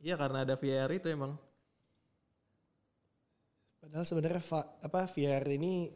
Iya 0.02 0.16
karena 0.18 0.42
ada 0.46 0.56
VAR 0.58 0.90
itu 0.90 1.10
emang. 1.10 1.38
Padahal 3.82 4.06
sebenarnya 4.06 4.42
apa 4.82 5.02
VR 5.10 5.44
ini 5.50 5.90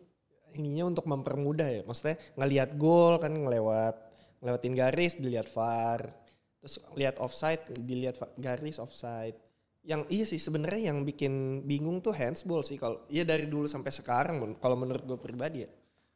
ininya 0.58 0.90
untuk 0.90 1.06
mempermudah 1.10 1.70
ya. 1.70 1.82
Maksudnya 1.86 2.18
ngelihat 2.38 2.78
gol 2.78 3.18
kan 3.18 3.34
ngelewat 3.34 3.96
ngelewatin 4.42 4.74
garis 4.74 5.14
dilihat 5.18 5.48
VAR. 5.50 6.14
Terus 6.62 6.82
lihat 6.98 7.22
offside 7.22 7.64
dilihat 7.78 8.18
garis 8.42 8.82
offside. 8.82 9.38
Yang 9.84 10.02
iya 10.10 10.26
sih 10.26 10.40
sebenarnya 10.40 10.92
yang 10.96 11.04
bikin 11.04 11.64
bingung 11.68 12.00
tuh 12.00 12.16
handsball 12.16 12.64
sih 12.64 12.80
kalau 12.80 13.04
iya 13.12 13.28
dari 13.28 13.52
dulu 13.52 13.68
sampai 13.68 13.92
sekarang 13.92 14.40
kalau 14.64 14.80
menurut 14.80 15.04
gue 15.04 15.20
pribadi 15.20 15.68
ya. 15.68 15.70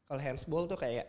Kalau 0.07 0.23
handsball 0.23 0.71
tuh 0.71 0.79
kayak 0.79 1.03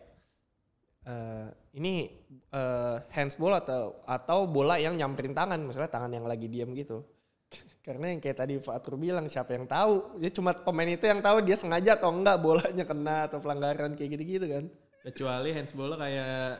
eh, 1.07 1.47
ini 1.79 2.11
eh, 2.51 2.97
handsball 3.15 3.55
atau 3.63 4.03
atau 4.03 4.43
bola 4.43 4.75
yang 4.75 4.99
nyamperin 4.99 5.31
tangan, 5.31 5.59
misalnya 5.63 5.87
tangan 5.87 6.11
yang 6.11 6.27
lagi 6.27 6.51
diam 6.51 6.75
gitu. 6.75 7.07
Karena 7.87 8.11
yang 8.11 8.19
kayak 8.19 8.37
tadi 8.43 8.59
Fatur 8.59 8.99
bilang 8.99 9.31
siapa 9.31 9.55
yang 9.55 9.63
tahu? 9.63 10.19
Dia 10.19 10.31
cuma 10.35 10.51
pemain 10.51 10.91
itu 10.91 11.07
yang 11.07 11.23
tahu 11.23 11.39
dia 11.41 11.55
sengaja 11.55 11.95
atau 11.95 12.11
enggak 12.11 12.37
bolanya 12.43 12.83
kena 12.83 13.31
atau 13.31 13.39
pelanggaran 13.39 13.95
kayak 13.95 14.19
gitu-gitu 14.19 14.45
kan. 14.51 14.63
Kecuali 14.99 15.55
handsball 15.55 15.95
kayak 15.95 16.59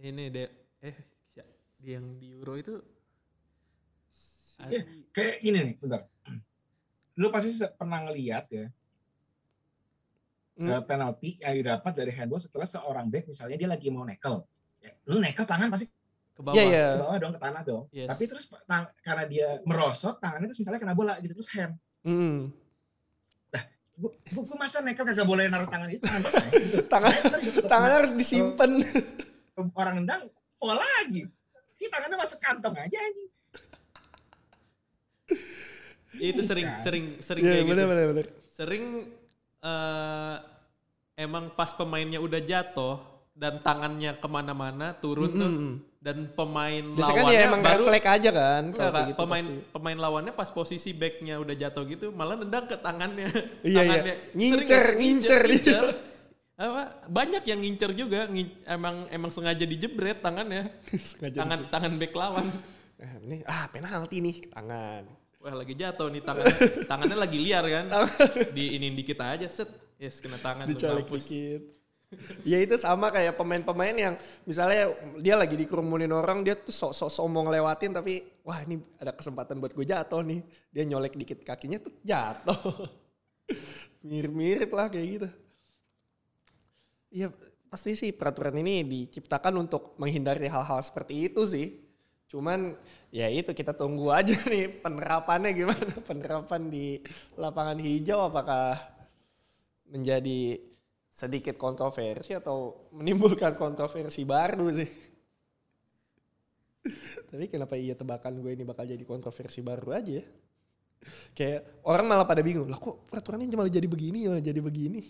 ini 0.00 0.32
deh 0.32 0.48
eh 0.80 0.96
yang 1.86 2.18
di 2.18 2.34
Euro 2.34 2.58
itu 2.58 2.74
Iya, 4.58 4.80
kayak 5.10 5.36
gini 5.38 5.58
nih, 5.62 5.74
bentar. 5.76 6.00
Lu 7.20 7.28
pasti 7.28 7.48
pernah 7.70 8.00
ngeliat 8.02 8.46
ya, 8.48 8.66
Hmm. 10.56 10.72
eh, 10.72 10.82
penalti 10.82 11.36
yang 11.36 11.52
didapat 11.52 11.92
dari 11.92 12.08
handball 12.10 12.40
setelah 12.40 12.64
seorang 12.64 13.12
back 13.12 13.28
misalnya 13.28 13.60
dia 13.60 13.68
lagi 13.68 13.92
mau 13.92 14.00
nekel. 14.02 14.40
Ya, 14.80 14.96
lu 15.04 15.20
nekel 15.20 15.44
tangan 15.44 15.68
pasti 15.68 15.84
ke 16.32 16.40
bawah. 16.40 16.56
Iya 16.56 16.64
iya. 16.64 16.86
ke 16.96 17.00
bawah 17.04 17.16
dong, 17.18 17.32
ke 17.36 17.40
tanah 17.40 17.60
dong. 17.60 17.84
Yes. 17.92 18.08
Tapi 18.08 18.22
terus 18.24 18.44
tang- 18.64 18.88
karena 18.98 19.24
dia 19.28 19.48
merosot, 19.64 20.16
tangannya 20.16 20.48
terus 20.48 20.64
misalnya 20.64 20.80
kena 20.80 20.96
bola 20.96 21.20
gitu, 21.20 21.36
terus 21.36 21.52
hand. 21.52 21.76
Hmm. 22.00 22.48
Gua, 23.96 24.12
gua, 24.32 24.42
gua 24.44 24.56
masa 24.58 24.80
nekel 24.80 25.04
kagak 25.04 25.24
boleh 25.24 25.48
naruh 25.48 25.68
tangan 25.68 25.88
itu 25.88 26.00
tangan 26.00 26.24
tangan 26.24 26.50
gitu. 26.64 26.76
Tangan- 26.86 27.12
Nah, 27.16 27.40
juga 27.42 27.60
Tangannya 27.64 27.96
harus 28.00 28.12
disimpan. 28.12 28.70
orang 29.72 29.94
nendang 30.00 30.22
foul 30.56 30.72
lagi. 30.72 31.20
Ini 31.76 31.86
tangannya 31.88 32.16
masuk 32.16 32.40
kantong 32.40 32.76
aja 32.76 32.96
anjing. 32.96 33.28
Itu 36.16 36.40
sering 36.40 36.66
Kan? 36.66 36.80
sering 36.80 37.04
sering 37.20 37.42
Iya 37.42 37.50
kayak 37.52 37.64
gitu. 37.64 37.72
benar 37.72 37.86
benar 37.86 38.04
benar. 38.08 38.26
Sering 38.48 38.84
eh, 39.60 40.36
emang 41.16 41.44
pas 41.52 41.70
pemainnya 41.70 42.18
udah 42.18 42.40
jatuh 42.40 42.96
dan 43.32 43.60
tangannya 43.60 44.16
ke 44.16 44.24
mana-mana 44.26 44.96
turun 44.96 45.28
tuh 45.28 45.44
Mm-mm. 45.44 45.72
dan 46.00 46.24
pemain 46.32 46.80
Biasanya 46.80 47.12
kan 47.12 47.20
lawannya 47.20 47.36
ya 47.36 47.44
emang 47.44 47.60
baru 47.62 47.82
refleks 47.84 48.08
aja 48.08 48.30
kan 48.32 48.62
Enggak, 48.64 48.72
kalau 48.72 48.88
Kak. 48.88 48.96
kayak 48.96 49.06
gitu 49.06 49.18
pemain 49.20 49.44
pasti. 49.44 49.72
pemain 49.72 49.98
lawannya 49.98 50.32
pas 50.32 50.48
posisi 50.48 50.90
backnya 50.90 51.34
udah 51.36 51.54
jatuh 51.54 51.84
gitu 51.84 52.06
malah 52.10 52.34
nendang 52.34 52.64
ke 52.64 52.76
tangannya. 52.78 53.28
Iya, 53.60 53.76
iya. 53.76 53.80
Tangannya. 53.82 54.14
Sering 54.16 54.36
Ngincer, 54.40 54.84
sih? 54.86 54.96
ngincer 54.96 55.40
dia. 55.42 55.52
ngincer. 55.52 55.84
Apa 56.56 56.82
banyak 57.04 57.42
yang 57.44 57.60
ngincer 57.60 57.90
juga 57.92 58.20
emang 58.64 59.04
emang 59.10 59.28
sengaja 59.28 59.64
dijebret 59.64 60.24
tangannya 60.24 60.72
Sengaja 61.12 61.36
tangan 61.36 61.60
tangan 61.68 61.92
back 61.94 62.12
lawan. 62.16 62.48
Nah, 62.96 63.12
ini 63.20 63.36
ah 63.44 63.68
penalti 63.68 64.24
nih 64.24 64.36
tangan. 64.48 65.04
Wah 65.44 65.54
lagi 65.54 65.74
jatuh 65.76 66.08
nih 66.08 66.22
tangan 66.24 66.44
tangannya 66.90 67.16
lagi 67.16 67.38
liar 67.38 67.64
kan. 67.68 67.84
Di 68.56 68.80
ini 68.80 68.92
dikit 68.96 69.20
aja 69.20 69.46
set. 69.52 69.68
Yes 69.96 70.20
kena 70.20 70.36
tangan 70.36 70.68
Dicolek 70.68 71.08
dikit. 71.08 71.62
ya 72.46 72.62
itu 72.62 72.78
sama 72.78 73.10
kayak 73.10 73.34
pemain-pemain 73.34 73.96
yang 73.96 74.14
misalnya 74.46 74.94
dia 75.18 75.34
lagi 75.34 75.58
dikerumunin 75.58 76.12
orang 76.14 76.46
dia 76.46 76.54
tuh 76.54 76.70
sok-sok 76.70 77.10
sombong 77.10 77.50
lewatin 77.50 77.90
tapi 77.90 78.22
wah 78.46 78.62
ini 78.62 78.78
ada 79.02 79.10
kesempatan 79.10 79.58
buat 79.58 79.74
gue 79.74 79.82
jatuh 79.82 80.22
nih 80.22 80.38
dia 80.70 80.86
nyolek 80.86 81.18
dikit 81.18 81.42
kakinya 81.42 81.82
tuh 81.82 81.90
jatuh 82.06 82.62
mirip-mirip 84.06 84.70
lah 84.70 84.86
kayak 84.86 85.06
gitu 85.18 85.28
Iya 87.10 87.28
pasti 87.66 87.98
sih 87.98 88.14
peraturan 88.14 88.54
ini 88.62 88.86
diciptakan 88.86 89.66
untuk 89.66 89.98
menghindari 89.98 90.46
hal-hal 90.46 90.78
seperti 90.86 91.26
itu 91.26 91.42
sih 91.42 91.85
cuman 92.26 92.74
ya 93.14 93.30
itu 93.30 93.54
kita 93.54 93.72
tunggu 93.72 94.10
aja 94.18 94.34
nih 94.46 94.82
penerapannya 94.82 95.50
gimana 95.54 95.86
penerapan 96.08 96.62
di 96.68 97.00
lapangan 97.38 97.78
hijau 97.78 98.26
apakah 98.26 98.78
menjadi 99.86 100.58
sedikit 101.16 101.56
kontroversi 101.56 102.36
atau 102.36 102.90
menimbulkan 102.92 103.56
kontroversi 103.64 104.28
baru 104.28 104.68
sih. 104.76 104.90
Tapi 107.26 107.50
kenapa 107.50 107.74
iya 107.74 107.96
tebakan 107.96 108.38
gue 108.44 108.52
ini 108.52 108.62
bakal 108.62 108.86
jadi 108.86 109.02
kontroversi 109.02 109.64
baru 109.64 109.96
aja 109.96 110.22
ya? 110.22 110.26
Kayak 111.32 111.82
orang 111.86 112.06
malah 112.06 112.26
pada 112.28 112.42
bingung, 112.42 112.66
lah 112.66 112.78
kok 112.78 113.06
peraturannya 113.10 113.50
malah 113.54 113.72
jadi 113.72 113.88
begini, 113.88 114.26
malah 114.30 114.42
jadi 114.44 114.60
begini. 114.62 115.02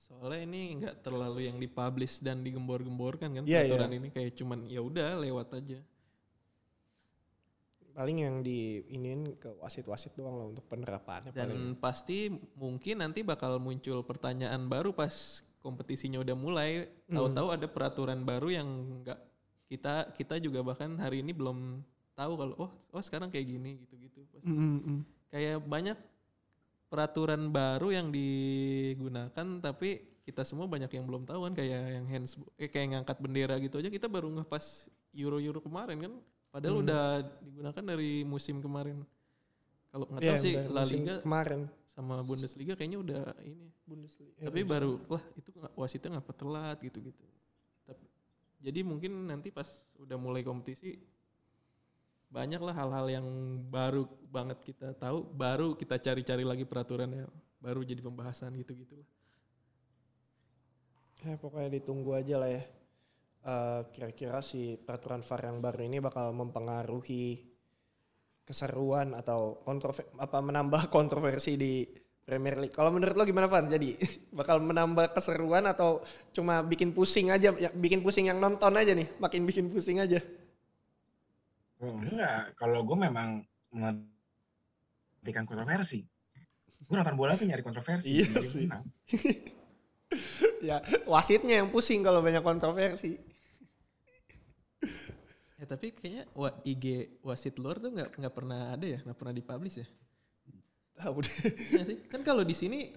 Soalnya 0.00 0.40
ini 0.42 0.62
nggak 0.82 1.06
terlalu 1.06 1.46
yang 1.46 1.56
dipublish 1.62 2.18
dan 2.18 2.42
digembor-gemborkan 2.42 3.30
kan 3.30 3.42
Iya, 3.46 3.70
peraturan 3.70 3.90
ini 3.94 4.08
kayak 4.10 4.32
cuman 4.34 4.66
ya 4.66 4.80
udah 4.82 5.18
lewat 5.22 5.48
aja. 5.62 5.78
Paling 8.00 8.16
yang 8.24 8.40
di 8.40 8.80
iniin 8.88 9.36
ke 9.36 9.60
wasit-wasit 9.60 10.16
doang 10.16 10.40
lah 10.40 10.46
untuk 10.48 10.64
penerapannya. 10.72 11.36
Dan 11.36 11.52
paling. 11.52 11.76
pasti 11.76 12.32
mungkin 12.56 13.04
nanti 13.04 13.20
bakal 13.20 13.60
muncul 13.60 14.00
pertanyaan 14.00 14.72
baru 14.72 14.96
pas 14.96 15.44
kompetisinya 15.60 16.16
udah 16.24 16.32
mulai. 16.32 16.88
Hmm. 17.12 17.20
Tahu-tahu 17.20 17.48
ada 17.52 17.66
peraturan 17.68 18.24
baru 18.24 18.48
yang 18.48 18.68
nggak 19.04 19.20
kita 19.68 20.16
kita 20.16 20.34
juga 20.40 20.64
bahkan 20.64 20.96
hari 20.96 21.20
ini 21.20 21.36
belum 21.36 21.84
tahu 22.16 22.32
kalau 22.40 22.54
oh 22.56 22.70
oh 22.72 23.02
sekarang 23.04 23.28
kayak 23.28 23.52
gini 23.52 23.84
gitu-gitu. 23.84 24.24
Pasti 24.32 24.48
Mm, 24.48 24.56
mm, 24.56 24.80
mm. 24.80 25.00
Kayak 25.28 25.56
banyak 25.68 25.98
peraturan 26.88 27.52
baru 27.52 27.88
yang 27.92 28.08
digunakan 28.08 29.46
tapi 29.60 30.10
kita 30.26 30.42
semua 30.42 30.66
banyak 30.66 30.90
yang 30.90 31.04
belum 31.06 31.22
tahu 31.28 31.46
kan 31.46 31.54
kayak 31.54 32.00
yang 32.00 32.06
hands 32.10 32.34
eh, 32.58 32.66
kayak 32.66 32.98
ngangkat 32.98 33.16
bendera 33.22 33.56
gitu 33.62 33.78
aja 33.78 33.92
kita 33.92 34.10
baru 34.10 34.26
nggak 34.30 34.48
pas 34.50 34.90
Euro 35.14 35.38
Euro 35.38 35.62
kemarin 35.62 36.02
kan 36.02 36.12
padahal 36.50 36.74
Hmm. 36.76 36.84
udah 36.84 37.02
digunakan 37.40 37.84
dari 37.86 38.22
musim 38.22 38.58
kemarin 38.58 39.02
kalau 39.88 40.06
nggak 40.06 40.20
Iya, 40.20 40.30
tahu 40.30 40.38
sih 40.40 40.54
dari 40.54 40.68
La 40.68 40.82
Liga 40.84 41.14
kemarin. 41.20 41.60
sama 41.86 42.14
Bundesliga 42.20 42.72
kayaknya 42.74 42.98
udah 42.98 43.22
ini 43.40 43.66
Bundesliga. 43.82 44.34
tapi 44.40 44.60
baru 44.62 44.98
wah 45.06 45.22
itu 45.34 45.48
wasitnya 45.74 46.14
ngapa 46.14 46.32
telat 46.32 46.78
gitu 46.80 46.98
gitu 47.00 47.22
tapi 47.84 48.06
jadi 48.60 48.80
mungkin 48.80 49.26
nanti 49.26 49.48
pas 49.48 49.66
udah 49.96 50.16
mulai 50.16 50.40
kompetisi 50.40 50.98
banyak 52.28 52.58
lah 52.58 52.74
hal-hal 52.76 53.06
yang 53.10 53.26
baru 53.66 54.06
banget 54.24 54.62
kita 54.64 54.94
tahu 54.94 55.26
baru 55.26 55.74
kita 55.74 55.98
cari-cari 55.98 56.42
lagi 56.42 56.62
peraturannya 56.62 57.26
baru 57.58 57.82
jadi 57.82 57.98
pembahasan 58.00 58.54
gitu 58.56 58.74
gitu 58.74 58.94
lah 58.94 59.08
Ya 61.20 61.36
pokoknya 61.36 61.76
ditunggu 61.76 62.16
aja 62.16 62.40
lah 62.40 62.48
ya. 62.48 62.64
Eh, 63.40 63.80
Kira-kira 63.96 64.44
si 64.44 64.76
peraturan 64.76 65.24
VAR 65.24 65.48
yang 65.48 65.64
baru 65.64 65.80
ini 65.80 65.96
bakal 65.96 66.36
mempengaruhi 66.36 67.40
keseruan 68.44 69.16
atau 69.16 69.64
kontrover 69.64 70.12
apa 70.20 70.38
menambah 70.44 70.82
kontroversi 70.96 71.56
di 71.56 71.88
Premier 72.20 72.60
League. 72.60 72.76
Kalau 72.76 72.92
menurut 72.92 73.16
lo 73.16 73.24
gimana 73.24 73.48
Van? 73.48 73.64
Jadi 73.64 73.96
bakal 74.38 74.60
menambah 74.60 75.16
keseruan 75.16 75.64
atau 75.64 76.04
cuma 76.36 76.60
bikin 76.60 76.92
pusing 76.92 77.32
aja, 77.32 77.56
ya, 77.56 77.72
bikin 77.72 78.04
pusing 78.04 78.28
yang 78.28 78.36
nonton 78.36 78.76
aja 78.76 78.92
nih, 78.92 79.08
makin 79.16 79.48
bikin 79.48 79.72
pusing 79.72 80.04
aja. 80.04 80.20
Enggak, 81.80 82.52
kalau 82.60 82.84
gue 82.84 82.96
memang 83.08 83.40
menantikan 83.72 85.48
kontroversi. 85.48 86.04
Gue 86.84 86.92
nonton 86.92 87.16
bola 87.16 87.40
tuh 87.40 87.48
nyari 87.48 87.64
kontroversi. 87.64 88.20
Iya 88.20 88.36
sih. 88.44 88.68
Ya 90.60 90.82
wasitnya 91.06 91.62
yang 91.62 91.70
pusing 91.70 92.02
kalau 92.02 92.20
banyak 92.20 92.42
kontroversi. 92.42 93.29
Ya 95.60 95.64
tapi 95.68 95.92
kayaknya 95.92 96.24
wa, 96.32 96.48
IG 96.64 96.84
wasit 97.20 97.54
luar 97.60 97.76
tuh 97.76 97.92
nggak 97.92 98.16
nggak 98.16 98.34
pernah 98.34 98.72
ada 98.72 98.86
ya 98.88 98.98
nggak 99.04 99.18
pernah 99.20 99.34
dipublish 99.36 99.78
ya 99.84 99.88
Ah, 101.00 101.08
udah. 101.08 101.32
Iya 101.72 101.82
sih 101.88 101.96
kan 102.12 102.20
kalau 102.20 102.44
di 102.44 102.52
sini 102.52 102.92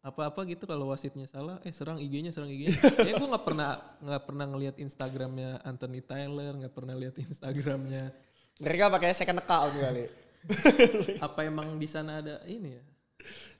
apa-apa 0.00 0.42
gitu 0.48 0.64
kalau 0.64 0.88
wasitnya 0.90 1.28
salah 1.28 1.60
eh 1.62 1.70
serang 1.70 2.00
IG-nya 2.00 2.32
serang 2.32 2.48
IG-nya 2.48 2.74
kayak 2.74 3.14
gue 3.20 3.28
nggak 3.28 3.44
pernah 3.44 3.76
nggak 4.00 4.22
pernah 4.24 4.46
ngelihat 4.48 4.76
Instagramnya 4.80 5.60
Anthony 5.62 6.00
Taylor 6.00 6.56
nggak 6.58 6.74
pernah 6.74 6.96
lihat 6.96 7.14
Instagramnya 7.20 8.10
Mereka 8.56 8.88
pakai 8.88 9.12
second 9.12 9.40
account 9.44 9.72
kali. 9.78 10.04
apa 11.26 11.40
emang 11.46 11.76
di 11.78 11.86
sana 11.86 12.18
ada 12.18 12.42
ini 12.50 12.74
ya 12.74 12.82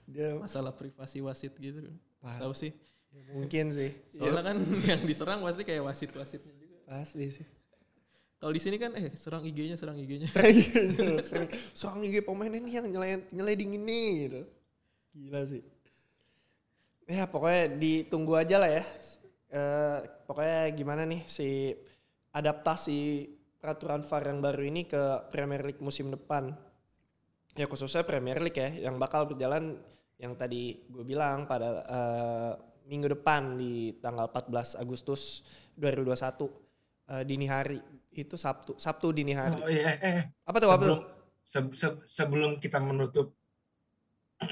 Dia 0.03 0.27
Masalah 0.35 0.75
privasi 0.75 1.23
wasit 1.23 1.55
gitu. 1.55 1.79
Tahu 2.19 2.51
sih. 2.51 2.75
ya 3.13 3.23
mungkin 3.31 3.71
sih. 3.71 3.93
Soalnya 4.11 4.43
kan 4.51 4.57
yang 4.89 5.01
diserang 5.05 5.39
pasti 5.45 5.63
kayak 5.63 5.85
wasit-wasitnya 5.85 6.53
juga. 6.59 6.77
Pasti 6.89 7.23
sih. 7.29 7.45
Kalau 8.43 8.51
di 8.51 8.59
sini 8.59 8.75
kan 8.75 8.91
eh 8.99 9.07
serang 9.07 9.47
IG-nya, 9.47 9.79
serang 9.79 9.95
IG-nya. 9.95 10.27
sering 11.31 11.47
serang 11.71 12.03
IG 12.03 12.27
pemain 12.27 12.51
ini 12.51 12.75
yang 12.75 12.91
nyeled, 12.91 13.31
nyeleding 13.31 13.79
ini 13.79 14.01
gitu. 14.27 14.41
Gila 15.15 15.47
sih. 15.47 15.63
Ya 17.07 17.23
pokoknya 17.23 17.71
ditunggu 17.79 18.35
aja 18.35 18.59
lah 18.59 18.67
ya. 18.67 18.83
Eh, 19.47 19.99
pokoknya 20.27 20.75
gimana 20.75 21.07
nih 21.07 21.23
si 21.23 21.71
adaptasi 22.35 23.31
peraturan 23.63 24.03
VAR 24.03 24.27
yang 24.27 24.43
baru 24.43 24.61
ini 24.67 24.91
ke 24.91 25.31
Premier 25.31 25.63
League 25.63 25.79
musim 25.79 26.11
depan. 26.11 26.51
Ya 27.55 27.63
khususnya 27.71 28.03
Premier 28.03 28.43
League 28.43 28.59
ya 28.59 28.91
yang 28.91 28.99
bakal 28.99 29.23
berjalan 29.23 29.79
yang 30.19 30.35
tadi 30.35 30.83
gue 30.91 31.07
bilang 31.07 31.47
pada 31.47 31.79
eh, 31.87 32.51
minggu 32.91 33.07
depan 33.07 33.55
di 33.55 33.95
tanggal 34.03 34.27
14 34.27 34.83
Agustus 34.83 35.47
2021 35.79 36.11
eh, 37.07 37.23
dini 37.23 37.47
hari 37.47 38.02
itu 38.15 38.35
Sabtu 38.35 38.77
Sabtu 38.77 39.09
dini 39.09 39.33
hari. 39.33 39.57
Oh 39.57 39.67
iya, 39.67 39.97
eh, 39.97 40.21
Apa 40.43 40.57
tuh 40.57 40.69
apa 40.69 40.77
sebelum 40.77 40.97
tuh? 40.97 41.07
se- 41.41 41.73
se- 41.75 42.01
sebelum 42.05 42.51
kita 42.57 42.77
menutup 42.77 43.33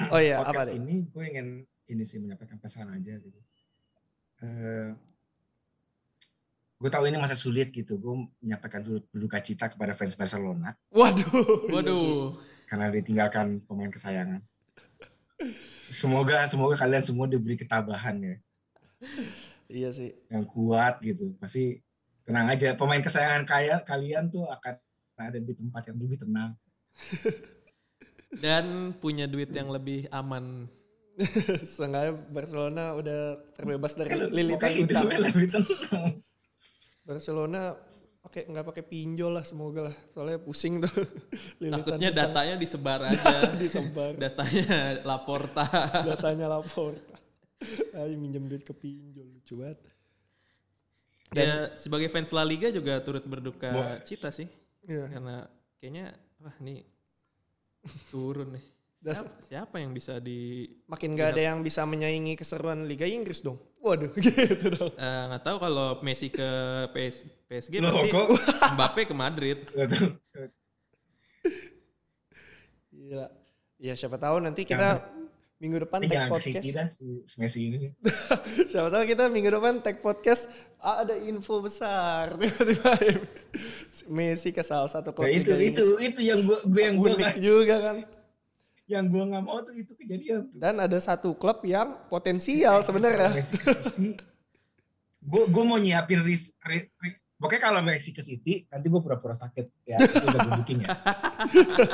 Oh 0.10 0.18
iya, 0.18 0.40
apa 0.40 0.50
podcast 0.56 0.72
nih? 0.72 0.78
ini, 0.78 0.96
gue 1.06 1.24
ingin 1.26 1.48
ini 1.88 2.04
sih 2.04 2.18
menyampaikan 2.18 2.58
pesan 2.58 2.88
aja 2.90 3.14
gitu. 3.14 3.40
Eh, 4.40 4.90
gue 6.78 6.90
tahu 6.90 7.06
ini 7.06 7.16
masa 7.16 7.36
sulit 7.36 7.70
gitu. 7.70 7.96
Gue 7.96 8.26
menyampaikan 8.40 8.82
turut 8.82 9.04
berduka 9.10 9.38
cita 9.38 9.68
kepada 9.68 9.92
fans 9.92 10.16
Barcelona 10.16 10.74
Waduh. 10.90 11.68
Waduh. 11.70 12.40
karena 12.66 12.88
ditinggalkan 12.90 13.60
pemain 13.68 13.92
kesayangan. 13.92 14.40
Semoga 15.82 16.48
semoga 16.48 16.78
kalian 16.78 17.02
semua 17.02 17.26
diberi 17.26 17.58
ketabahan 17.58 18.16
ya, 18.16 18.36
Iya 19.68 19.90
sih. 19.92 20.14
yang 20.30 20.46
kuat 20.46 21.02
gitu. 21.02 21.34
Pasti 21.36 21.82
tenang 22.32 22.48
aja. 22.48 22.70
Pemain 22.74 23.04
kesayangan 23.04 23.44
kalian 23.44 23.80
kalian 23.84 24.24
tuh 24.32 24.48
akan 24.48 24.74
ada 25.20 25.38
di 25.38 25.54
tempat 25.54 25.84
yang 25.92 25.98
lebih 26.00 26.18
tenang. 26.18 26.52
Dan 28.44 28.96
punya 28.96 29.28
duit 29.28 29.52
yang 29.52 29.68
lebih 29.68 30.08
aman. 30.10 30.72
Seenggaknya 31.76 32.16
Barcelona 32.32 32.96
udah 32.96 33.20
terbebas 33.54 33.94
dari 33.94 34.10
Kalau 34.16 34.32
lilitan 34.32 34.58
utang. 34.72 34.80
hidupnya 34.80 35.20
lebih 35.28 35.48
tenang. 35.52 36.04
Barcelona 37.04 37.76
pakai 38.22 38.48
nggak 38.48 38.66
pakai 38.72 38.84
pinjol 38.88 39.36
lah 39.36 39.44
semoga 39.44 39.92
lah. 39.92 39.96
Soalnya 40.16 40.40
pusing 40.40 40.80
tuh. 40.80 40.90
lilitan 41.62 41.84
Takutnya 41.84 42.10
utang. 42.10 42.22
datanya 42.32 42.56
disebar 42.56 43.00
aja. 43.12 43.36
disebar. 43.60 44.12
datanya 44.16 45.04
Laporta. 45.04 45.66
Datanya 46.08 46.48
lapor. 46.48 46.96
Ayo 47.94 48.16
minjem 48.18 48.48
duit 48.48 48.64
ke 48.64 48.72
pinjol 48.74 49.28
lucu 49.38 49.60
banget. 49.60 49.78
Ya 51.32 51.72
sebagai 51.80 52.12
fans 52.12 52.28
La 52.30 52.44
Liga 52.44 52.68
juga 52.68 53.00
turut 53.00 53.24
berduka 53.24 53.70
Wah. 53.72 53.98
cita 54.04 54.30
sih. 54.30 54.48
Iya. 54.84 55.08
Karena 55.08 55.48
kayaknya 55.80 56.06
wah 56.38 56.56
nih 56.60 56.84
turun 58.10 58.52
nih. 58.54 58.66
Dan- 59.02 59.18
Siapa, 59.18 59.32
siapa 59.42 59.76
yang 59.82 59.98
bisa 59.98 60.22
di 60.22 60.70
Makin 60.86 61.18
nggak 61.18 61.30
ada 61.34 61.42
yang 61.42 61.66
bisa 61.66 61.82
menyaingi 61.84 62.38
keseruan 62.38 62.86
Liga 62.86 63.10
Inggris 63.10 63.42
dong. 63.42 63.58
Waduh 63.82 64.14
gitu 64.22 64.70
dong. 64.70 64.94
eh, 64.94 65.24
nggak 65.26 65.42
tahu 65.42 65.58
kalau 65.58 65.88
Messi 66.06 66.30
ke 66.30 66.50
PS, 66.94 67.26
PSG 67.50 67.82
Loh, 67.82 67.90
pasti 67.90 68.10
kok? 68.14 68.28
Mbappe 68.78 69.02
ke 69.10 69.16
Madrid. 69.18 69.58
Gila. 72.92 73.28
Ya 73.82 73.94
siapa 73.98 74.22
tahu 74.22 74.38
nanti 74.38 74.62
kita 74.62 75.02
minggu 75.62 75.78
depan 75.80 76.02
tag 76.02 76.26
podcast. 76.26 76.66
Si 77.24 77.36
Messi 77.38 77.60
ini. 77.70 77.94
Siapa 78.74 78.90
tahu 78.90 79.04
kita 79.06 79.30
minggu 79.30 79.54
depan 79.54 79.78
tag 79.78 80.02
podcast 80.02 80.50
ah, 80.78 81.06
ada 81.06 81.14
info 81.14 81.62
besar 81.62 82.34
tiba-tiba 82.42 82.92
Messi 84.10 84.50
ke 84.50 84.66
salah 84.66 84.90
satu 84.90 85.14
klub 85.14 85.30
Nah, 85.30 85.32
itu 85.32 85.54
Liga 85.54 85.70
itu 85.70 85.84
Inggris. 85.86 86.10
itu 86.10 86.22
yang 86.26 86.40
gua 86.42 86.58
gua 86.66 86.82
yang 86.82 86.96
gua 86.98 87.10
unik 87.14 87.36
juga 87.38 87.76
kan. 87.80 87.98
yang 88.90 89.06
gua 89.08 89.24
nggak 89.24 89.44
mau 89.46 89.62
tuh 89.62 89.72
itu 89.72 89.94
kejadian 89.96 90.50
tuh. 90.50 90.58
Dan 90.58 90.76
ada 90.76 90.98
satu 90.98 91.32
klub 91.32 91.62
yang 91.64 91.96
potensial 92.10 92.82
sebenarnya. 92.82 93.40
Gua 95.22 95.46
gua 95.46 95.64
mau 95.64 95.78
nyiapin 95.78 96.26
ris, 96.26 96.58
ri- 96.60 96.90
ri- 96.98 97.20
Pokoknya 97.38 97.62
kalau 97.64 97.82
Messi 97.82 98.12
ke 98.12 98.22
City, 98.22 98.66
nanti 98.68 98.86
gua 98.86 99.00
pura-pura 99.00 99.34
sakit. 99.34 99.66
Ya, 99.82 99.98
itu 99.98 100.14
udah 100.20 100.42
booking 100.58 100.80
ya. 100.82 100.94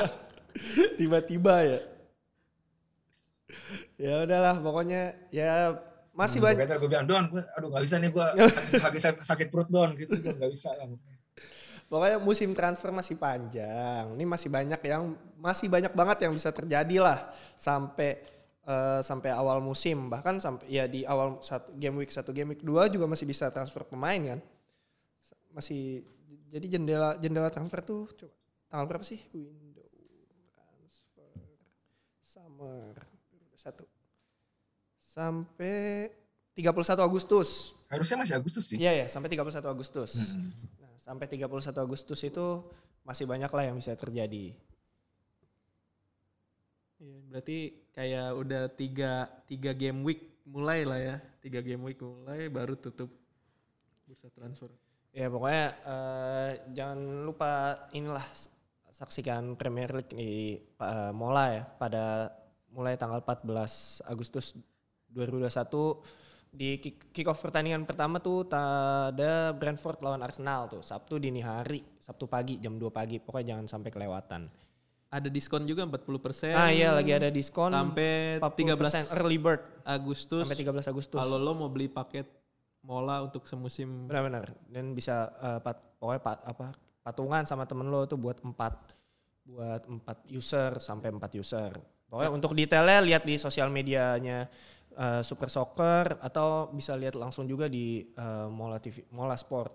Tiba-tiba 0.98 1.54
ya. 1.62 1.78
Ya 3.98 4.22
udahlah 4.24 4.62
pokoknya 4.62 5.00
ya 5.34 5.74
masih 6.14 6.38
Hmm, 6.38 6.54
banyak 6.54 6.66
gue 6.78 6.90
bilang, 6.90 7.06
Don, 7.06 7.24
gua, 7.30 7.42
aduh 7.54 7.68
gak 7.70 7.82
bisa 7.86 7.96
nih 7.98 8.10
gue 8.10 8.26
sakit, 8.56 8.72
sakit, 8.78 9.00
sakit, 9.02 9.22
sakit 9.26 9.46
perut 9.50 9.68
Don, 9.70 9.90
gitu. 9.98 10.14
Gak 10.18 10.50
bisa 10.50 10.70
lah. 10.74 10.86
pokoknya 11.88 12.18
musim 12.20 12.52
transfer 12.52 12.90
masih 12.92 13.16
panjang. 13.16 14.04
Ini 14.14 14.24
masih 14.28 14.48
banyak 14.52 14.80
yang 14.84 15.02
masih 15.40 15.66
banyak 15.72 15.92
banget 15.96 16.18
yang 16.28 16.32
bisa 16.36 16.50
terjadi 16.52 16.96
lah 17.00 17.18
sampai 17.56 18.20
eh, 18.68 19.00
sampai 19.00 19.30
awal 19.32 19.58
musim 19.64 20.12
bahkan 20.12 20.36
sampai 20.38 20.68
ya 20.68 20.84
di 20.84 21.02
awal 21.08 21.40
satu 21.40 21.72
game 21.74 21.96
week 22.04 22.12
satu 22.12 22.30
game 22.36 22.52
week 22.54 22.62
dua 22.62 22.86
juga 22.92 23.08
masih 23.08 23.24
bisa 23.24 23.48
transfer 23.48 23.82
pemain 23.88 24.20
kan. 24.36 24.40
Masih 25.56 26.04
jadi 26.52 26.76
jendela 26.78 27.16
jendela 27.18 27.48
transfer 27.48 27.80
tuh 27.82 28.00
coba 28.14 28.34
tanggal 28.68 28.86
berapa 28.86 29.04
sih? 29.04 29.20
Window 29.32 29.88
transfer 30.52 31.32
summer 32.28 32.94
sampai 35.02 36.14
31 36.54 37.02
Agustus. 37.02 37.74
Harusnya 37.90 38.16
masih 38.22 38.34
Agustus 38.38 38.64
sih. 38.70 38.78
Iya 38.78 39.02
ya, 39.02 39.06
sampai 39.06 39.30
31 39.30 39.62
Agustus. 39.66 40.34
Hmm. 40.34 40.50
Nah, 40.82 40.94
sampai 40.98 41.26
31 41.26 41.74
Agustus 41.78 42.20
itu 42.22 42.46
masih 43.06 43.24
banyak 43.26 43.50
lah 43.50 43.64
yang 43.66 43.76
bisa 43.78 43.94
terjadi. 43.94 44.54
Iya, 46.98 47.18
berarti 47.30 47.58
kayak 47.94 48.28
udah 48.34 48.62
tiga, 48.74 49.30
tiga 49.46 49.70
game 49.70 50.02
week 50.02 50.42
mulai 50.50 50.82
lah 50.82 50.98
ya. 50.98 51.16
Tiga 51.38 51.62
game 51.62 51.82
week 51.86 52.02
mulai 52.02 52.50
baru 52.50 52.74
tutup 52.74 53.10
bursa 54.06 54.26
transfer. 54.34 54.70
Ya 55.14 55.30
pokoknya 55.30 55.66
eh, 55.86 56.50
jangan 56.74 56.98
lupa 57.22 57.86
inilah 57.94 58.26
saksikan 58.90 59.54
Premier 59.54 59.94
League 59.94 60.10
di 60.10 60.58
eh, 60.58 61.12
Mola 61.14 61.46
ya 61.54 61.64
pada 61.64 62.34
mulai 62.78 62.94
tanggal 62.94 63.18
14 63.26 64.06
Agustus 64.06 64.54
2021 65.10 66.54
di 66.54 66.78
kick, 66.80 67.10
kick 67.10 67.26
off 67.26 67.42
pertandingan 67.42 67.82
pertama 67.84 68.22
tuh 68.22 68.46
ada 68.48 69.50
Brentford 69.52 69.98
lawan 70.00 70.22
Arsenal 70.22 70.70
tuh 70.70 70.80
Sabtu 70.80 71.18
dini 71.18 71.42
hari 71.42 71.82
Sabtu 71.98 72.30
pagi 72.30 72.56
jam 72.62 72.78
2 72.78 72.88
pagi 72.88 73.18
pokoknya 73.18 73.58
jangan 73.58 73.66
sampai 73.66 73.90
kelewatan. 73.90 74.42
Ada 75.08 75.32
diskon 75.32 75.64
juga 75.64 75.88
40%. 75.88 76.52
Ah 76.52 76.68
iya 76.68 76.92
lagi 76.92 77.16
ada 77.16 77.32
diskon 77.32 77.72
sampai 77.72 78.36
40% 78.40 79.16
13 79.16 79.16
early 79.16 79.40
bird 79.40 79.64
Agustus. 79.82 80.44
sampai 80.44 80.60
13 80.60 80.92
Agustus. 80.92 81.18
Kalau 81.18 81.36
lo 81.40 81.52
mau 81.56 81.68
beli 81.72 81.88
paket 81.88 82.28
Mola 82.84 83.20
untuk 83.24 83.44
semusim 83.48 84.06
Benar-benar. 84.08 84.52
Dan 84.68 84.92
bisa 84.92 85.32
eh, 85.40 85.58
pat, 85.64 85.80
pokoknya 85.98 86.20
pat, 86.20 86.38
apa 86.44 86.66
patungan 87.00 87.44
sama 87.48 87.64
temen 87.64 87.88
lo 87.88 88.04
tuh 88.04 88.20
buat 88.20 88.40
empat 88.44 88.96
buat 89.48 89.88
empat 89.88 90.28
user 90.28 90.76
sampai 90.76 91.08
empat 91.08 91.32
user. 91.40 91.72
Pokoknya 92.08 92.32
untuk 92.32 92.56
detailnya 92.56 93.04
lihat 93.04 93.22
di 93.28 93.36
sosial 93.36 93.68
medianya 93.68 94.48
eh, 94.96 95.20
Super 95.20 95.52
Soccer 95.52 96.16
atau 96.24 96.72
bisa 96.72 96.96
lihat 96.96 97.14
langsung 97.20 97.44
juga 97.44 97.68
di 97.68 98.00
eh, 98.08 98.48
Mola 98.48 98.80
TV, 98.80 99.04
Mola 99.12 99.36
Sport 99.36 99.72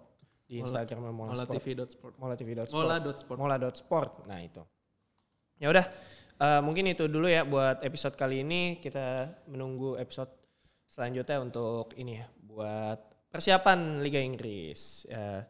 di 0.49 0.57
Mola- 0.57 0.65
Instagramnya 0.65 1.13
Mola, 1.13 1.29
Mola 1.34 1.45
Sport. 1.45 1.61
TV.sport. 1.61 2.13
Mola 2.17 2.36
TV.sport. 2.36 2.84
Mola.sport. 2.84 3.38
Mola.sport. 3.38 4.11
Nah 4.25 4.39
itu. 4.41 4.61
Ya 5.61 5.69
udah, 5.69 5.86
eh, 6.41 6.61
mungkin 6.65 6.89
itu 6.89 7.05
dulu 7.05 7.29
ya 7.29 7.45
buat 7.45 7.86
episode 7.86 8.17
kali 8.17 8.41
ini. 8.41 8.81
Kita 8.81 9.29
menunggu 9.47 9.95
episode 10.01 10.34
selanjutnya 10.89 11.38
untuk 11.41 11.93
ini 11.97 12.17
ya, 12.21 12.27
buat 12.41 12.99
persiapan 13.29 14.01
Liga 14.01 14.21
Inggris. 14.21 15.05
Ya, 15.05 15.45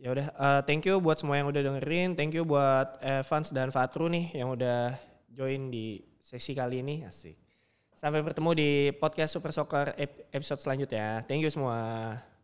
ya 0.00 0.08
udah, 0.12 0.26
eh, 0.32 0.60
thank 0.64 0.88
you 0.88 0.96
buat 1.00 1.20
semua 1.20 1.36
yang 1.36 1.52
udah 1.52 1.60
dengerin. 1.60 2.16
Thank 2.16 2.36
you 2.36 2.48
buat 2.48 3.00
Evans 3.04 3.52
dan 3.52 3.68
Fatru 3.68 4.08
nih 4.08 4.32
yang 4.32 4.52
udah 4.56 4.96
join 5.36 5.68
di 5.68 6.00
sesi 6.24 6.56
kali 6.56 6.80
ini. 6.80 7.04
Asik. 7.04 7.36
Sampai 7.92 8.24
bertemu 8.24 8.50
di 8.56 8.70
podcast 8.96 9.36
Super 9.36 9.52
Soccer 9.52 9.92
ep- 10.00 10.28
episode 10.32 10.60
selanjutnya. 10.60 11.24
Thank 11.28 11.44
you 11.44 11.52
semua. 11.52 12.35